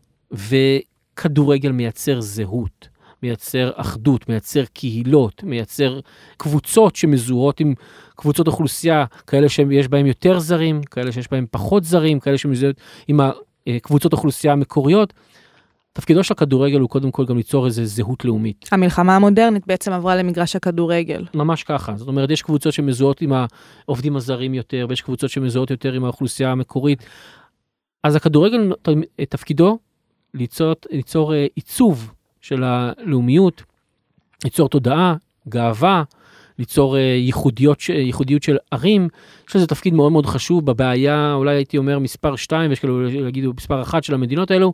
כדורגל 1.16 1.72
מייצר 1.72 2.20
זהות, 2.20 2.88
מייצר 3.22 3.70
אחדות, 3.74 4.28
מייצר 4.28 4.64
קהילות, 4.72 5.42
מייצר 5.42 6.00
קבוצות 6.36 6.96
שמזוהות 6.96 7.60
עם 7.60 7.74
קבוצות 8.16 8.46
אוכלוסייה, 8.46 9.04
כאלה 9.26 9.48
שיש 9.48 9.88
בהם 9.88 10.06
יותר 10.06 10.38
זרים, 10.38 10.82
כאלה 10.82 11.12
שיש 11.12 11.30
בהם 11.30 11.46
פחות 11.50 11.84
זרים, 11.84 12.20
כאלה 12.20 12.38
שמזוהות 12.38 12.76
עם 13.08 13.20
הקבוצות 13.66 14.12
אוכלוסייה 14.12 14.52
המקוריות. 14.52 15.12
תפקידו 15.98 16.24
של 16.24 16.32
הכדורגל 16.32 16.80
הוא 16.80 16.88
קודם 16.88 17.10
כל 17.10 17.24
גם 17.24 17.36
ליצור 17.36 17.66
איזה 17.66 17.86
זהות 17.86 18.24
לאומית. 18.24 18.68
המלחמה 18.72 19.16
המודרנית 19.16 19.66
בעצם 19.66 19.92
עברה 19.92 20.16
למגרש 20.16 20.56
הכדורגל. 20.56 21.24
ממש 21.34 21.64
ככה, 21.64 21.96
זאת 21.96 22.08
אומרת, 22.08 22.30
יש 22.30 22.42
קבוצות 22.42 22.72
שמזוהות 22.72 23.20
עם 23.20 23.32
העובדים 23.32 24.16
הזרים 24.16 24.54
יותר, 24.54 24.86
ויש 24.88 25.00
קבוצות 25.00 25.30
שמזוהות 25.30 25.70
יותר 25.70 25.92
עם 25.92 26.04
האוכלוסייה 26.04 26.52
המקורית. 26.52 27.04
אז 28.04 28.16
הכדורגל, 28.16 28.72
תפקידו 29.28 29.78
ליצור, 30.34 30.74
ליצור 30.90 31.34
אה, 31.34 31.46
עיצוב 31.54 32.12
של 32.40 32.64
הלאומיות, 32.64 33.62
ליצור 34.44 34.68
תודעה, 34.68 35.14
גאווה, 35.48 36.02
ליצור 36.58 36.96
אה, 36.96 37.00
ייחודיות, 37.00 37.82
ייחודיות 37.88 38.42
של 38.42 38.56
ערים. 38.70 39.08
יש 39.48 39.56
לזה 39.56 39.66
תפקיד 39.66 39.94
מאוד 39.94 40.12
מאוד 40.12 40.26
חשוב 40.26 40.66
בבעיה, 40.66 41.34
אולי 41.34 41.54
הייתי 41.54 41.78
אומר 41.78 41.98
מספר 41.98 42.36
2, 42.36 42.70
ויש 42.70 42.80
כאלו 42.80 43.08
יגידו 43.08 43.52
מספר 43.56 43.82
1 43.82 44.04
של 44.04 44.14
המדינות 44.14 44.50
האלו, 44.50 44.72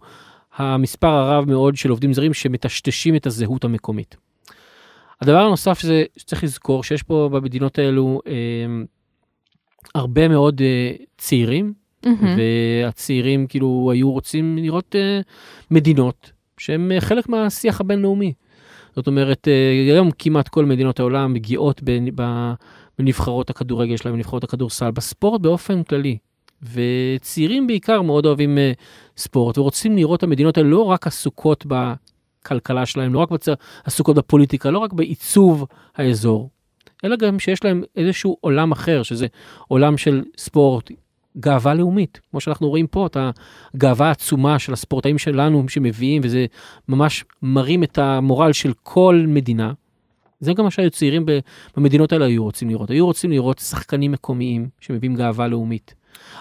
המספר 0.56 1.08
הרב 1.08 1.49
מאוד 1.49 1.76
של 1.76 1.90
עובדים 1.90 2.12
זרים 2.12 2.34
שמטשטשים 2.34 3.16
את 3.16 3.26
הזהות 3.26 3.64
המקומית. 3.64 4.16
הדבר 5.20 5.38
הנוסף 5.38 5.78
שזה 5.78 6.04
שצריך 6.16 6.44
לזכור 6.44 6.84
שיש 6.84 7.02
פה 7.02 7.28
במדינות 7.32 7.78
האלו 7.78 8.20
אה, 8.26 8.32
הרבה 9.94 10.28
מאוד 10.28 10.61
אה, 10.61 10.92
צעירים 11.18 11.84
Mm-hmm. 12.04 12.26
והצעירים 12.84 13.46
כאילו 13.46 13.90
היו 13.92 14.11
רוצים 14.11 14.58
לראות 14.58 14.94
uh, 14.94 15.25
מדינות 15.70 16.32
שהן 16.58 16.92
uh, 16.92 17.00
חלק 17.00 17.28
מהשיח 17.28 17.80
הבינלאומי. 17.80 18.32
זאת 18.96 19.06
אומרת, 19.06 19.49
uh, 19.49 19.90
היום 19.92 20.11
כמעט 20.18 20.49
כל 20.49 20.64
מדינות 20.64 21.00
העולם 21.00 21.32
מגיעות 21.32 21.82
בנבחרות 22.99 23.50
הכדורגל 23.50 23.96
שלהם, 23.96 24.14
בנבחרות 24.14 24.44
הכדורסל, 24.44 24.90
בספורט 24.90 25.40
באופן 25.40 25.82
כללי. 25.82 26.18
וצעירים 26.62 27.66
בעיקר 27.66 28.02
מאוד 28.02 28.26
אוהבים 28.26 28.58
uh, 28.58 28.80
ספורט 29.16 29.58
ורוצים 29.58 29.96
לראות 29.96 30.18
את 30.18 30.23
המדינות 30.23 30.56
האלה 30.58 30.68
לא 30.68 30.84
רק 30.84 31.06
עסוקות 31.06 31.66
בכלכלה 31.66 32.87
שלהם, 32.87 33.14
לא 33.14 33.18
רק 33.18 33.30
בצר, 33.30 33.54
עסוקות 33.84 34.16
בפוליטיקה, 34.16 34.70
לא 34.70 34.78
רק 34.78 34.92
בעיצוב 34.92 35.66
האזור, 35.96 36.50
אלא 37.04 37.16
גם 37.16 37.38
שיש 37.38 37.64
להם 37.64 37.82
איזשהו 37.96 38.37
עולם 38.40 38.73
אחר, 38.73 39.02
שזה 39.02 39.26
עולם 39.68 39.96
של 39.96 40.23
ספורט, 40.38 40.90
גאווה 41.38 41.75
לאומית, 41.75 42.20
כמו 42.30 42.40
שאנחנו 42.40 42.68
רואים 42.68 42.87
פה, 42.87 43.06
את 43.06 43.16
הגאווה 43.75 44.08
העצומה 44.08 44.58
של 44.58 44.73
הספורטאים 44.73 45.18
שלנו 45.18 45.68
שמביאים, 45.68 46.23
וזה 46.25 46.46
ממש 46.88 47.25
מרים 47.42 47.82
את 47.82 47.99
המורל 47.99 48.52
של 48.52 48.73
כל 48.82 49.25
מדינה. 49.28 49.73
זה 50.40 50.52
גם 50.52 50.64
מה 50.64 50.70
שהצעירים 50.70 51.26
במדינות 51.76 52.12
האלה 52.12 52.25
היו 52.25 52.44
רוצים 52.44 52.70
לראות. 52.70 52.90
היו 52.90 53.06
רוצים 53.06 53.30
לראות 53.30 53.58
שחקנים 53.58 54.12
מקומיים 54.12 54.68
שמביאים 54.80 55.14
גאווה 55.14 55.49
לאומית. 55.49 55.94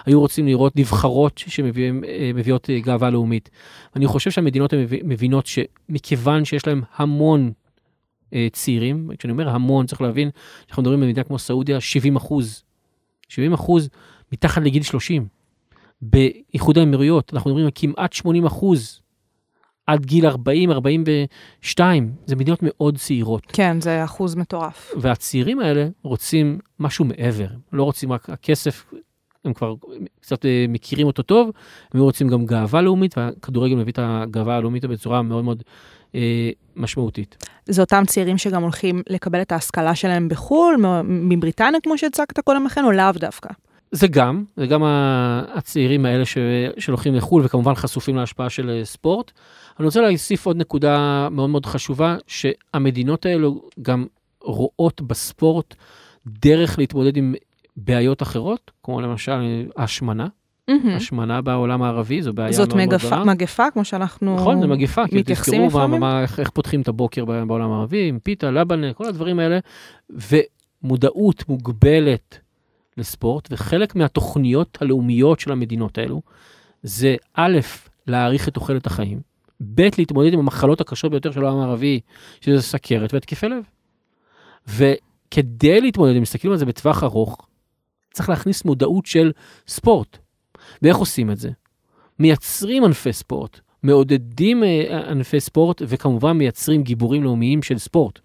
היו 0.06 0.20
רוצים 0.20 0.46
לראות 0.46 0.76
נבחרות 0.76 1.38
שמביאות 1.46 2.70
אה, 2.70 2.80
גאווה 2.80 3.10
לאומית. 3.10 3.50
אני 3.96 4.06
חושב 4.06 4.30
שהמדינות 4.30 4.74
מבינות 5.04 5.46
שמכיוון 5.46 6.44
שיש 6.44 6.66
להם 6.66 6.82
המון 6.96 7.52
אה, 8.34 8.48
צעירים, 8.52 9.10
כשאני 9.18 9.32
אומר 9.32 9.48
המון, 9.48 9.86
צריך 9.86 10.00
להבין, 10.00 10.30
אנחנו 10.68 10.82
מדברים 10.82 11.00
במדינה 11.00 11.24
כמו 11.24 11.38
סעודיה, 11.38 11.80
70 11.80 12.16
אחוז. 12.16 12.62
70 13.28 13.52
אחוז 13.52 13.88
מתחת 14.32 14.62
לגיל 14.62 14.82
30. 14.82 15.26
באיחוד 16.02 16.78
האמירויות, 16.78 17.34
אנחנו 17.34 17.50
מדברים 17.50 17.66
על 17.66 17.72
כמעט 17.74 18.12
80 18.12 18.44
אחוז 18.46 19.00
עד 19.86 20.06
גיל 20.06 20.26
40, 20.26 20.70
42, 20.70 22.12
זה 22.26 22.36
מדינות 22.36 22.58
מאוד 22.62 22.96
צעירות. 22.98 23.42
כן, 23.48 23.80
זה 23.80 24.04
אחוז 24.04 24.34
מטורף. 24.34 24.92
והצעירים 24.96 25.60
האלה 25.60 25.88
רוצים 26.02 26.58
משהו 26.78 27.04
מעבר, 27.04 27.46
לא 27.72 27.84
רוצים 27.84 28.12
רק 28.12 28.30
הכסף, 28.30 28.84
הם 29.44 29.52
כבר 29.52 29.74
קצת 30.20 30.46
אה, 30.46 30.66
מכירים 30.68 31.06
אותו 31.06 31.22
טוב, 31.22 31.50
הם 31.94 32.00
רוצים 32.00 32.28
גם 32.28 32.46
גאווה 32.46 32.82
לאומית, 32.82 33.18
והכדורגל 33.18 33.74
מביא 33.74 33.92
את 33.92 33.98
הגאווה 34.02 34.56
הלאומית 34.56 34.84
בצורה 34.84 35.22
מאוד 35.22 35.44
מאוד 35.44 35.62
אה, 36.14 36.50
משמעותית. 36.76 37.46
זה 37.66 37.82
אותם 37.82 38.02
צעירים 38.06 38.38
שגם 38.38 38.62
הולכים 38.62 39.02
לקבל 39.08 39.42
את 39.42 39.52
ההשכלה 39.52 39.94
שלהם 39.94 40.28
בחו"ל, 40.28 40.76
מבריטניה, 41.04 41.80
כמו 41.80 41.98
שהצגת 41.98 42.40
קודם 42.40 42.64
לכן, 42.66 42.84
או 42.84 42.92
לאו 42.92 43.12
דווקא? 43.14 43.48
זה 43.92 44.06
גם, 44.06 44.44
זה 44.56 44.66
גם 44.66 44.82
הצעירים 45.54 46.04
האלה 46.06 46.24
ש, 46.24 46.38
שהולכים 46.78 47.14
לחו"ל 47.14 47.42
וכמובן 47.44 47.74
חשופים 47.74 48.16
להשפעה 48.16 48.50
של 48.50 48.70
אה, 48.70 48.84
ספורט. 48.84 49.32
אני 49.78 49.86
רוצה 49.86 50.00
להוסיף 50.00 50.46
עוד 50.46 50.56
נקודה 50.56 51.28
מאוד 51.30 51.50
מאוד 51.50 51.66
חשובה, 51.66 52.16
שהמדינות 52.26 53.26
האלו 53.26 53.62
גם 53.82 54.06
רואות 54.40 55.00
בספורט 55.00 55.74
דרך 56.26 56.78
להתמודד 56.78 57.16
עם 57.16 57.34
בעיות 57.76 58.22
אחרות, 58.22 58.70
כמו 58.82 59.00
למשל 59.00 59.66
השמנה. 59.76 60.26
Mm-hmm. 60.70 60.90
השמנה 60.96 61.40
בעולם 61.40 61.82
הערבי 61.82 62.22
זו 62.22 62.32
בעיה 62.32 62.50
מאוד 62.58 62.76
מאוד 62.76 62.88
גדולה. 62.88 62.98
זאת 62.98 63.26
מגפה, 63.26 63.70
כמו 63.70 63.84
שאנחנו 63.84 64.36
נכון, 64.36 64.60
זו 64.60 64.68
מגפה, 64.68 65.02
כי 65.08 65.22
תזכרו 65.24 65.70
מה, 65.70 65.86
מה, 65.86 66.22
איך, 66.22 66.40
איך 66.40 66.50
פותחים 66.50 66.80
את 66.80 66.88
הבוקר 66.88 67.24
בעולם 67.24 67.72
הערבי, 67.72 68.08
עם 68.08 68.18
פיתה, 68.18 68.50
לבנה, 68.50 68.92
כל 68.92 69.04
הדברים 69.04 69.38
האלה, 69.38 69.58
ומודעות 70.10 71.48
מוגבלת 71.48 72.38
לספורט, 72.96 73.48
וחלק 73.50 73.96
מהתוכניות 73.96 74.78
הלאומיות 74.80 75.40
של 75.40 75.52
המדינות 75.52 75.98
האלו, 75.98 76.22
זה 76.82 77.16
א', 77.34 77.58
להאריך 78.06 78.48
את 78.48 78.54
תוחלת 78.54 78.86
החיים, 78.86 79.20
ב', 79.74 79.88
להתמודד 79.98 80.32
עם 80.32 80.38
המחלות 80.38 80.80
הקשות 80.80 81.10
ביותר 81.10 81.32
של 81.32 81.44
העולם 81.44 81.60
הערבי, 81.60 82.00
שזה 82.40 82.62
סכרת 82.62 83.14
והתקפי 83.14 83.46
לב. 83.48 83.64
וכדי 84.68 85.80
להתמודד, 85.80 86.16
אם 86.16 86.22
מסתכלים 86.22 86.52
על 86.52 86.58
זה 86.58 86.66
בטווח 86.66 87.02
ארוך, 87.02 87.46
צריך 88.14 88.28
להכניס 88.28 88.64
מודעות 88.64 89.06
של 89.06 89.32
ספורט. 89.68 90.18
ואיך 90.82 90.96
עושים 90.96 91.30
את 91.30 91.38
זה? 91.38 91.50
מייצרים 92.18 92.84
ענפי 92.84 93.12
ספורט, 93.12 93.60
מעודדים 93.82 94.64
אה, 94.64 95.10
ענפי 95.10 95.40
ספורט, 95.40 95.82
וכמובן 95.88 96.32
מייצרים 96.32 96.82
גיבורים 96.82 97.24
לאומיים 97.24 97.62
של 97.62 97.78
ספורט. 97.78 98.18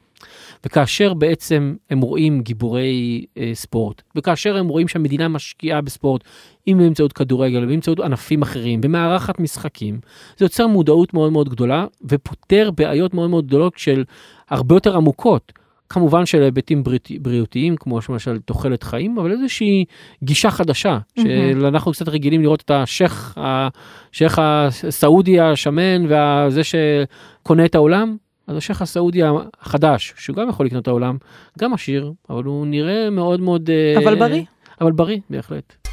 וכאשר 0.66 1.14
בעצם 1.14 1.76
הם 1.90 2.02
רואים 2.02 2.42
גיבורי 2.42 3.26
אה, 3.38 3.52
ספורט, 3.54 4.02
וכאשר 4.16 4.58
הם 4.58 4.68
רואים 4.68 4.88
שהמדינה 4.88 5.28
משקיעה 5.28 5.82
בספורט, 5.82 6.24
אם 6.68 6.78
באמצעות 6.80 7.14
כדורגל 7.14 7.64
ובאמצעות 7.64 8.00
ענפים 8.00 8.42
אחרים, 8.42 8.82
במארחת 8.82 9.40
משחקים, 9.40 10.00
זה 10.38 10.46
יוצר 10.46 10.68
מודעות 10.68 11.14
מאוד 11.14 11.32
מאוד 11.32 11.50
גדולה, 11.50 11.86
ופותר 12.04 12.72
בעיות 12.76 13.14
מאוד 13.14 13.30
מאוד 13.30 13.48
גדולות 13.48 13.78
של 13.78 14.04
הרבה 14.50 14.76
יותר 14.76 14.96
עמוקות. 14.96 15.54
כמובן 15.90 16.26
של 16.26 16.44
היבטים 16.44 16.84
בריאותיים, 17.20 17.76
כמו 17.76 18.00
למשל 18.10 18.40
תוחלת 18.40 18.84
חיים, 18.84 19.18
אבל 19.18 19.32
איזושהי 19.32 19.86
גישה 20.24 20.52
חדשה. 20.52 20.98
שאנחנו 21.20 21.92
קצת 21.92 22.10
רגילים 22.10 22.42
לראות 22.42 22.62
את 22.62 22.72
השייח, 22.72 23.38
השייח 23.38 24.40
הסעודי 24.42 25.40
השמן, 25.40 26.06
וזה 26.06 26.62
שקונה 26.64 27.66
את 27.66 27.76
העולם, 27.76 28.18
אז 28.48 28.58
השייח 28.58 28.82
הסעודי 28.82 29.22
החדש, 29.62 30.14
שהוא 30.18 30.36
גם 30.36 30.50
יכול 30.50 30.66
לקנות 30.66 30.82
את 30.82 30.88
העולם, 30.88 31.18
גם 31.60 31.74
עשיר, 31.74 32.14
אבל 32.30 32.44
הוא 32.44 32.68
נראה 32.68 33.10
מאוד 33.10 33.42
מאוד... 33.42 33.70
אה, 33.70 34.04
אבל 34.04 34.16
בריא. 34.16 34.44
אבל 34.82 34.92
בריא, 34.92 35.20
בהחלט. 35.30 35.90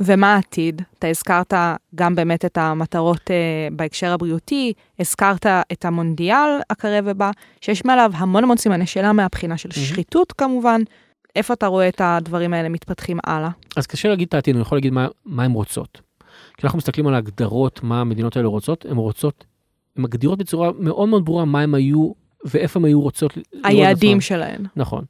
ומה 0.00 0.34
העתיד? 0.34 0.82
אתה 0.98 1.06
הזכרת 1.06 1.54
גם 1.94 2.14
באמת 2.14 2.44
את 2.44 2.58
המטרות 2.58 3.20
uh, 3.20 3.74
בהקשר 3.76 4.12
הבריאותי, 4.12 4.72
הזכרת 4.98 5.46
את 5.46 5.84
המונדיאל 5.84 6.60
הקרב 6.70 7.04
ובא, 7.06 7.30
שיש 7.60 7.84
מעליו 7.84 8.12
המון 8.14 8.44
המון 8.44 8.56
סימני 8.56 8.86
שאלה 8.86 9.12
מהבחינה 9.12 9.58
של 9.58 9.68
mm-hmm. 9.68 9.78
שחיתות 9.78 10.32
כמובן. 10.32 10.80
איפה 11.36 11.54
אתה 11.54 11.66
רואה 11.66 11.88
את 11.88 12.00
הדברים 12.04 12.54
האלה 12.54 12.68
מתפתחים 12.68 13.18
הלאה? 13.26 13.50
אז 13.76 13.86
קשה 13.86 14.08
להגיד 14.08 14.28
את 14.28 14.34
העתיד, 14.34 14.54
אני 14.54 14.62
יכול 14.62 14.78
להגיד 14.78 14.92
מה, 14.92 15.06
מה 15.24 15.44
הן 15.44 15.52
רוצות. 15.52 16.00
כשאנחנו 16.56 16.78
מסתכלים 16.78 17.06
על 17.06 17.14
ההגדרות, 17.14 17.82
מה 17.82 18.00
המדינות 18.00 18.36
האלה 18.36 18.48
רוצות, 18.48 18.84
הן 18.84 18.96
רוצות, 18.96 19.44
הן 19.96 20.02
מגדירות 20.02 20.38
בצורה 20.38 20.70
מאוד 20.78 21.08
מאוד 21.08 21.24
ברורה 21.24 21.44
מה 21.44 21.60
הן 21.60 21.74
היו 21.74 22.12
ואיפה 22.44 22.78
הן 22.78 22.84
היו 22.84 23.00
רוצות. 23.00 23.38
היעדים 23.64 24.20
שלהן. 24.20 24.64
נכון. 24.76 25.04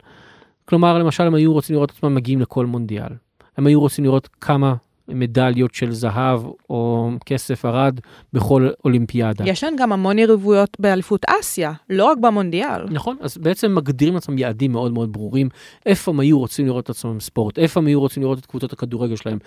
כלומר, 0.64 0.98
למשל, 0.98 1.22
הם 1.22 1.34
היו 1.34 1.52
רוצים 1.52 1.74
לראות 1.76 1.90
את 1.90 1.96
עצמם 1.96 2.14
מגיעים 2.14 2.40
לכל 2.40 2.66
מונדיאל. 2.66 3.12
הם 3.58 3.66
היו 3.66 3.80
רוצים 3.80 4.04
לראות 4.04 4.28
כמה 4.40 4.74
מדליות 5.08 5.74
של 5.74 5.92
זהב 5.92 6.40
או 6.70 7.10
כסף 7.26 7.64
ארד 7.64 8.00
בכל 8.32 8.68
אולימפיאדה. 8.84 9.44
יש 9.46 9.64
להם 9.64 9.74
גם 9.78 9.92
המון 9.92 10.18
יריבויות 10.18 10.76
באליפות 10.78 11.24
אסיה, 11.40 11.72
לא 11.90 12.04
רק 12.04 12.18
במונדיאל. 12.18 12.84
נכון, 12.90 13.16
אז 13.20 13.38
בעצם 13.38 13.74
מגדירים 13.74 14.14
לעצמם 14.14 14.38
יעדים 14.38 14.72
מאוד 14.72 14.92
מאוד 14.92 15.12
ברורים, 15.12 15.48
איפה 15.86 16.10
הם 16.10 16.20
היו 16.20 16.38
רוצים 16.38 16.66
לראות 16.66 16.84
את 16.84 16.90
עצמם 16.90 17.20
ספורט, 17.20 17.58
איפה 17.58 17.80
הם 17.80 17.86
היו 17.86 18.00
רוצים 18.00 18.22
לראות 18.22 18.38
את 18.38 18.46
קבוצות 18.46 18.72
הכדורגל 18.72 19.16
שלהם, 19.16 19.38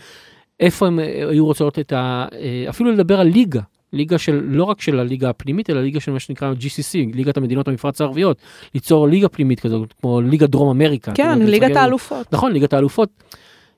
איפה 0.59 0.87
הם 0.87 0.99
אה, 0.99 1.29
היו 1.29 1.45
רוצים 1.45 1.63
לראות 1.63 1.79
את 1.79 1.93
ה... 1.93 2.25
אה, 2.33 2.65
אפילו 2.69 2.91
לדבר 2.91 3.19
על 3.19 3.27
ליגה, 3.27 3.61
ליגה 3.93 4.17
של, 4.17 4.43
לא 4.45 4.63
רק 4.63 4.81
של 4.81 4.99
הליגה 4.99 5.29
הפנימית, 5.29 5.69
אלא 5.69 5.81
ליגה 5.81 5.99
של 5.99 6.11
מה 6.11 6.19
שנקרא 6.19 6.53
GCC, 6.53 7.15
ליגת 7.15 7.37
המדינות 7.37 7.67
המפרץ 7.67 8.01
הערביות, 8.01 8.37
ליצור 8.73 9.07
ליגה 9.07 9.29
פנימית 9.29 9.59
כזאת, 9.59 9.93
כמו 10.01 10.21
ליגה 10.21 10.47
דרום 10.47 10.69
אמריקה. 10.69 11.11
כן, 11.11 11.39
ליגת 11.41 11.75
האלופות. 11.75 12.33
נכון, 12.33 12.51
ליגת 12.51 12.73
האלופות. 12.73 13.09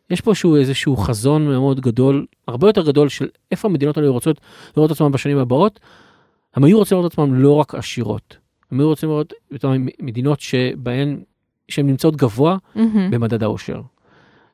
יש 0.09 0.21
פה 0.21 0.35
שהוא 0.35 0.57
איזשהו 0.57 0.97
חזון 0.97 1.47
מאוד 1.47 1.79
גדול, 1.79 2.25
הרבה 2.47 2.67
יותר 2.67 2.85
גדול 2.87 3.09
של 3.09 3.27
איפה 3.51 3.67
המדינות 3.67 3.97
האלה 3.97 4.09
רוצות 4.09 4.41
לראות 4.77 4.91
עצמם 4.91 5.11
בשנים 5.11 5.37
הבאות. 5.37 5.79
הם 6.55 6.63
היו 6.63 6.77
רוצים 6.77 6.97
לראות 6.97 7.11
עצמם 7.11 7.33
לא 7.33 7.53
רק 7.53 7.75
עשירות, 7.75 8.37
הם 8.71 8.79
היו 8.79 8.87
רוצים 8.87 9.09
לראות 9.09 9.33
את 9.55 9.65
מדינות 9.99 10.39
שבהן, 10.39 11.23
שהן 11.69 11.87
נמצאות 11.87 12.15
גבוה 12.15 12.57
mm-hmm. 12.75 12.79
במדד 13.11 13.43
האושר. 13.43 13.81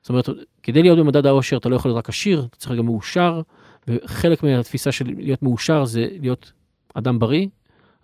זאת 0.01 0.09
אומרת, 0.09 0.29
כדי 0.63 0.81
להיות 0.81 0.99
במדד 0.99 1.25
האושר 1.25 1.57
אתה 1.57 1.69
לא 1.69 1.75
יכול 1.75 1.89
להיות 1.89 1.97
רק 1.97 2.09
עשיר, 2.09 2.45
אתה 2.49 2.57
צריך 2.57 2.71
להיות 2.71 2.85
גם 2.85 2.91
מאושר, 2.91 3.41
וחלק 3.87 4.43
מהתפיסה 4.43 4.91
של 4.91 5.05
להיות 5.17 5.43
מאושר 5.43 5.85
זה 5.85 6.07
להיות 6.21 6.51
אדם 6.93 7.19
בריא, 7.19 7.47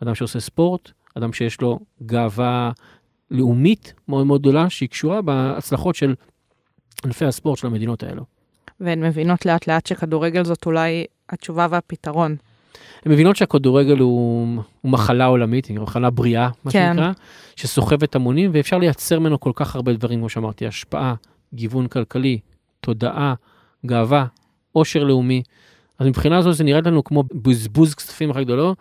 אדם 0.04 0.16
שעושה 0.16 0.40
ספורט, 0.40 0.92
אדם 1.18 1.34
שיש 1.34 1.62
לו 1.62 1.80
גאווה 2.06 2.72
לאומית 3.32 3.94
מאוד 4.08 4.28
מאוד 4.28 4.42
גדולה, 4.42 4.70
שהיא 4.70 4.90
קשורה 4.90 5.22
בהצלחות 5.22 5.96
של 5.96 6.16
ענפי 7.06 7.26
הספורט 7.26 7.58
של 7.58 7.68
המדינות 7.68 8.04
האלו. 8.04 8.24
והן 8.80 9.04
מבינות 9.04 9.46
לאט 9.46 9.68
לאט 9.68 9.86
שכדורגל 9.88 10.46
זאת 10.46 10.66
אולי 10.66 11.06
התשובה 11.30 11.68
והפתרון. 11.70 12.36
הן 13.06 13.12
מבינות 13.12 13.36
שהכדורגל 13.36 13.98
הוא, 13.98 14.48
הוא 14.82 14.92
מחלה 14.92 15.26
עולמית, 15.26 15.66
היא 15.66 15.80
מחלה 15.80 16.10
בריאה, 16.10 16.50
מה 16.64 16.72
כן. 16.72 16.92
שנקרא, 16.96 17.12
שסוחבת 17.56 18.16
המונים, 18.16 18.52
ואפשר 18.54 18.78
לייצר 18.78 19.20
ממנו 19.20 19.40
כל 19.40 19.52
כך 19.56 19.76
הרבה 19.76 19.94
דברים, 19.94 20.20
כמו 20.20 20.30
שאמרתי, 20.30 20.68
השפעה, 20.68 21.14
גיוון 21.54 21.88
כלכלי, 21.88 22.40
תודעה, 22.82 23.34
גאווה, 23.86 24.26
עושר 24.72 25.04
לאומי. 25.04 25.44
אז 26.00 26.08
מבחינה 26.08 26.42
זו 26.42 26.54
זה 26.54 26.64
נראה 26.64 26.82
לנו 26.86 27.04
כמו 27.04 27.24
בזבוז 27.34 27.96
כספים 27.96 28.32
הכי 28.32 28.44
גדול, 28.44 28.74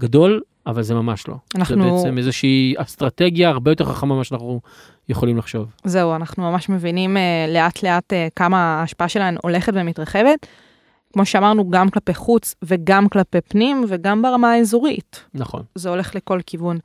גדול, 0.00 0.42
אבל 0.66 0.82
זה 0.82 0.94
ממש 0.94 1.28
לא. 1.28 1.34
אנחנו... 1.54 1.84
זה 1.84 1.90
בעצם 1.90 2.18
איזושהי 2.18 2.74
אסטרטגיה 2.76 3.48
הרבה 3.48 3.70
יותר 3.70 3.84
חכמה 3.84 4.14
ממה 4.14 4.24
שאנחנו 4.24 4.60
יכולים 5.08 5.36
לחשוב. 5.36 5.66
זהו, 5.84 6.14
אנחנו 6.14 6.50
ממש 6.50 6.68
מבינים 6.68 7.16
uh, 7.16 7.50
לאט 7.50 7.82
לאט 7.82 8.12
uh, 8.12 8.16
כמה 8.36 8.58
ההשפעה 8.58 9.08
שלהן 9.08 9.36
הולכת 9.42 9.72
ומתרחבת. 9.74 10.46
כמו 11.12 11.26
שאמרנו, 11.26 11.70
גם 11.70 11.88
כלפי 11.88 12.14
חוץ 12.14 12.54
וגם 12.62 13.08
כלפי 13.08 13.40
פנים 13.40 13.84
וגם 13.88 14.22
ברמה 14.22 14.52
האזורית. 14.52 15.24
נכון. 15.34 15.62
זה 15.74 15.88
הולך 15.88 16.14
לכל 16.14 16.40
כיוון. 16.46 16.78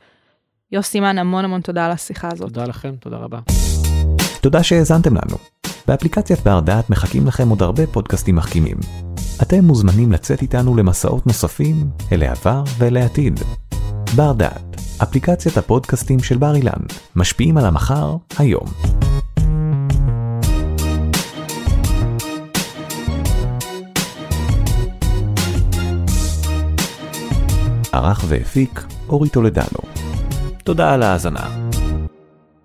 יוסי 0.71 0.99
מן, 0.99 1.17
המון 1.17 1.45
המון 1.45 1.61
תודה 1.61 1.85
על 1.85 1.91
השיחה 1.91 2.29
הזאת. 2.31 2.47
תודה 2.47 2.65
לכם, 2.65 2.95
תודה 2.99 3.17
רבה. 3.17 3.39
תודה 4.41 4.63
שהאזנתם 4.63 5.13
לנו. 5.15 5.50
באפליקציית 5.87 6.39
בר 6.39 6.59
דעת 6.59 6.89
מחכים 6.89 7.27
לכם 7.27 7.49
עוד 7.49 7.61
הרבה 7.61 7.87
פודקאסטים 7.87 8.35
מחכימים. 8.35 8.77
אתם 9.41 9.63
מוזמנים 9.63 10.11
לצאת 10.11 10.41
איתנו 10.41 10.75
למסעות 10.75 11.27
נוספים 11.27 11.89
אל 12.11 12.23
העבר 12.23 12.63
ואל 12.77 12.97
העתיד. 12.97 13.39
בר 14.15 14.33
דעת, 14.33 14.81
אפליקציית 15.03 15.57
הפודקאסטים 15.57 16.19
של 16.19 16.37
בר 16.37 16.55
אילן, 16.55 16.81
משפיעים 17.15 17.57
על 17.57 17.65
המחר, 17.65 18.15
היום. 18.37 18.65
ערך 27.93 28.25
והפיק 28.27 28.83
אורי 29.09 29.29
טולדנו. 29.29 29.79
תודה 30.63 30.93
על 30.93 31.03
ההאזנה. 31.03 31.70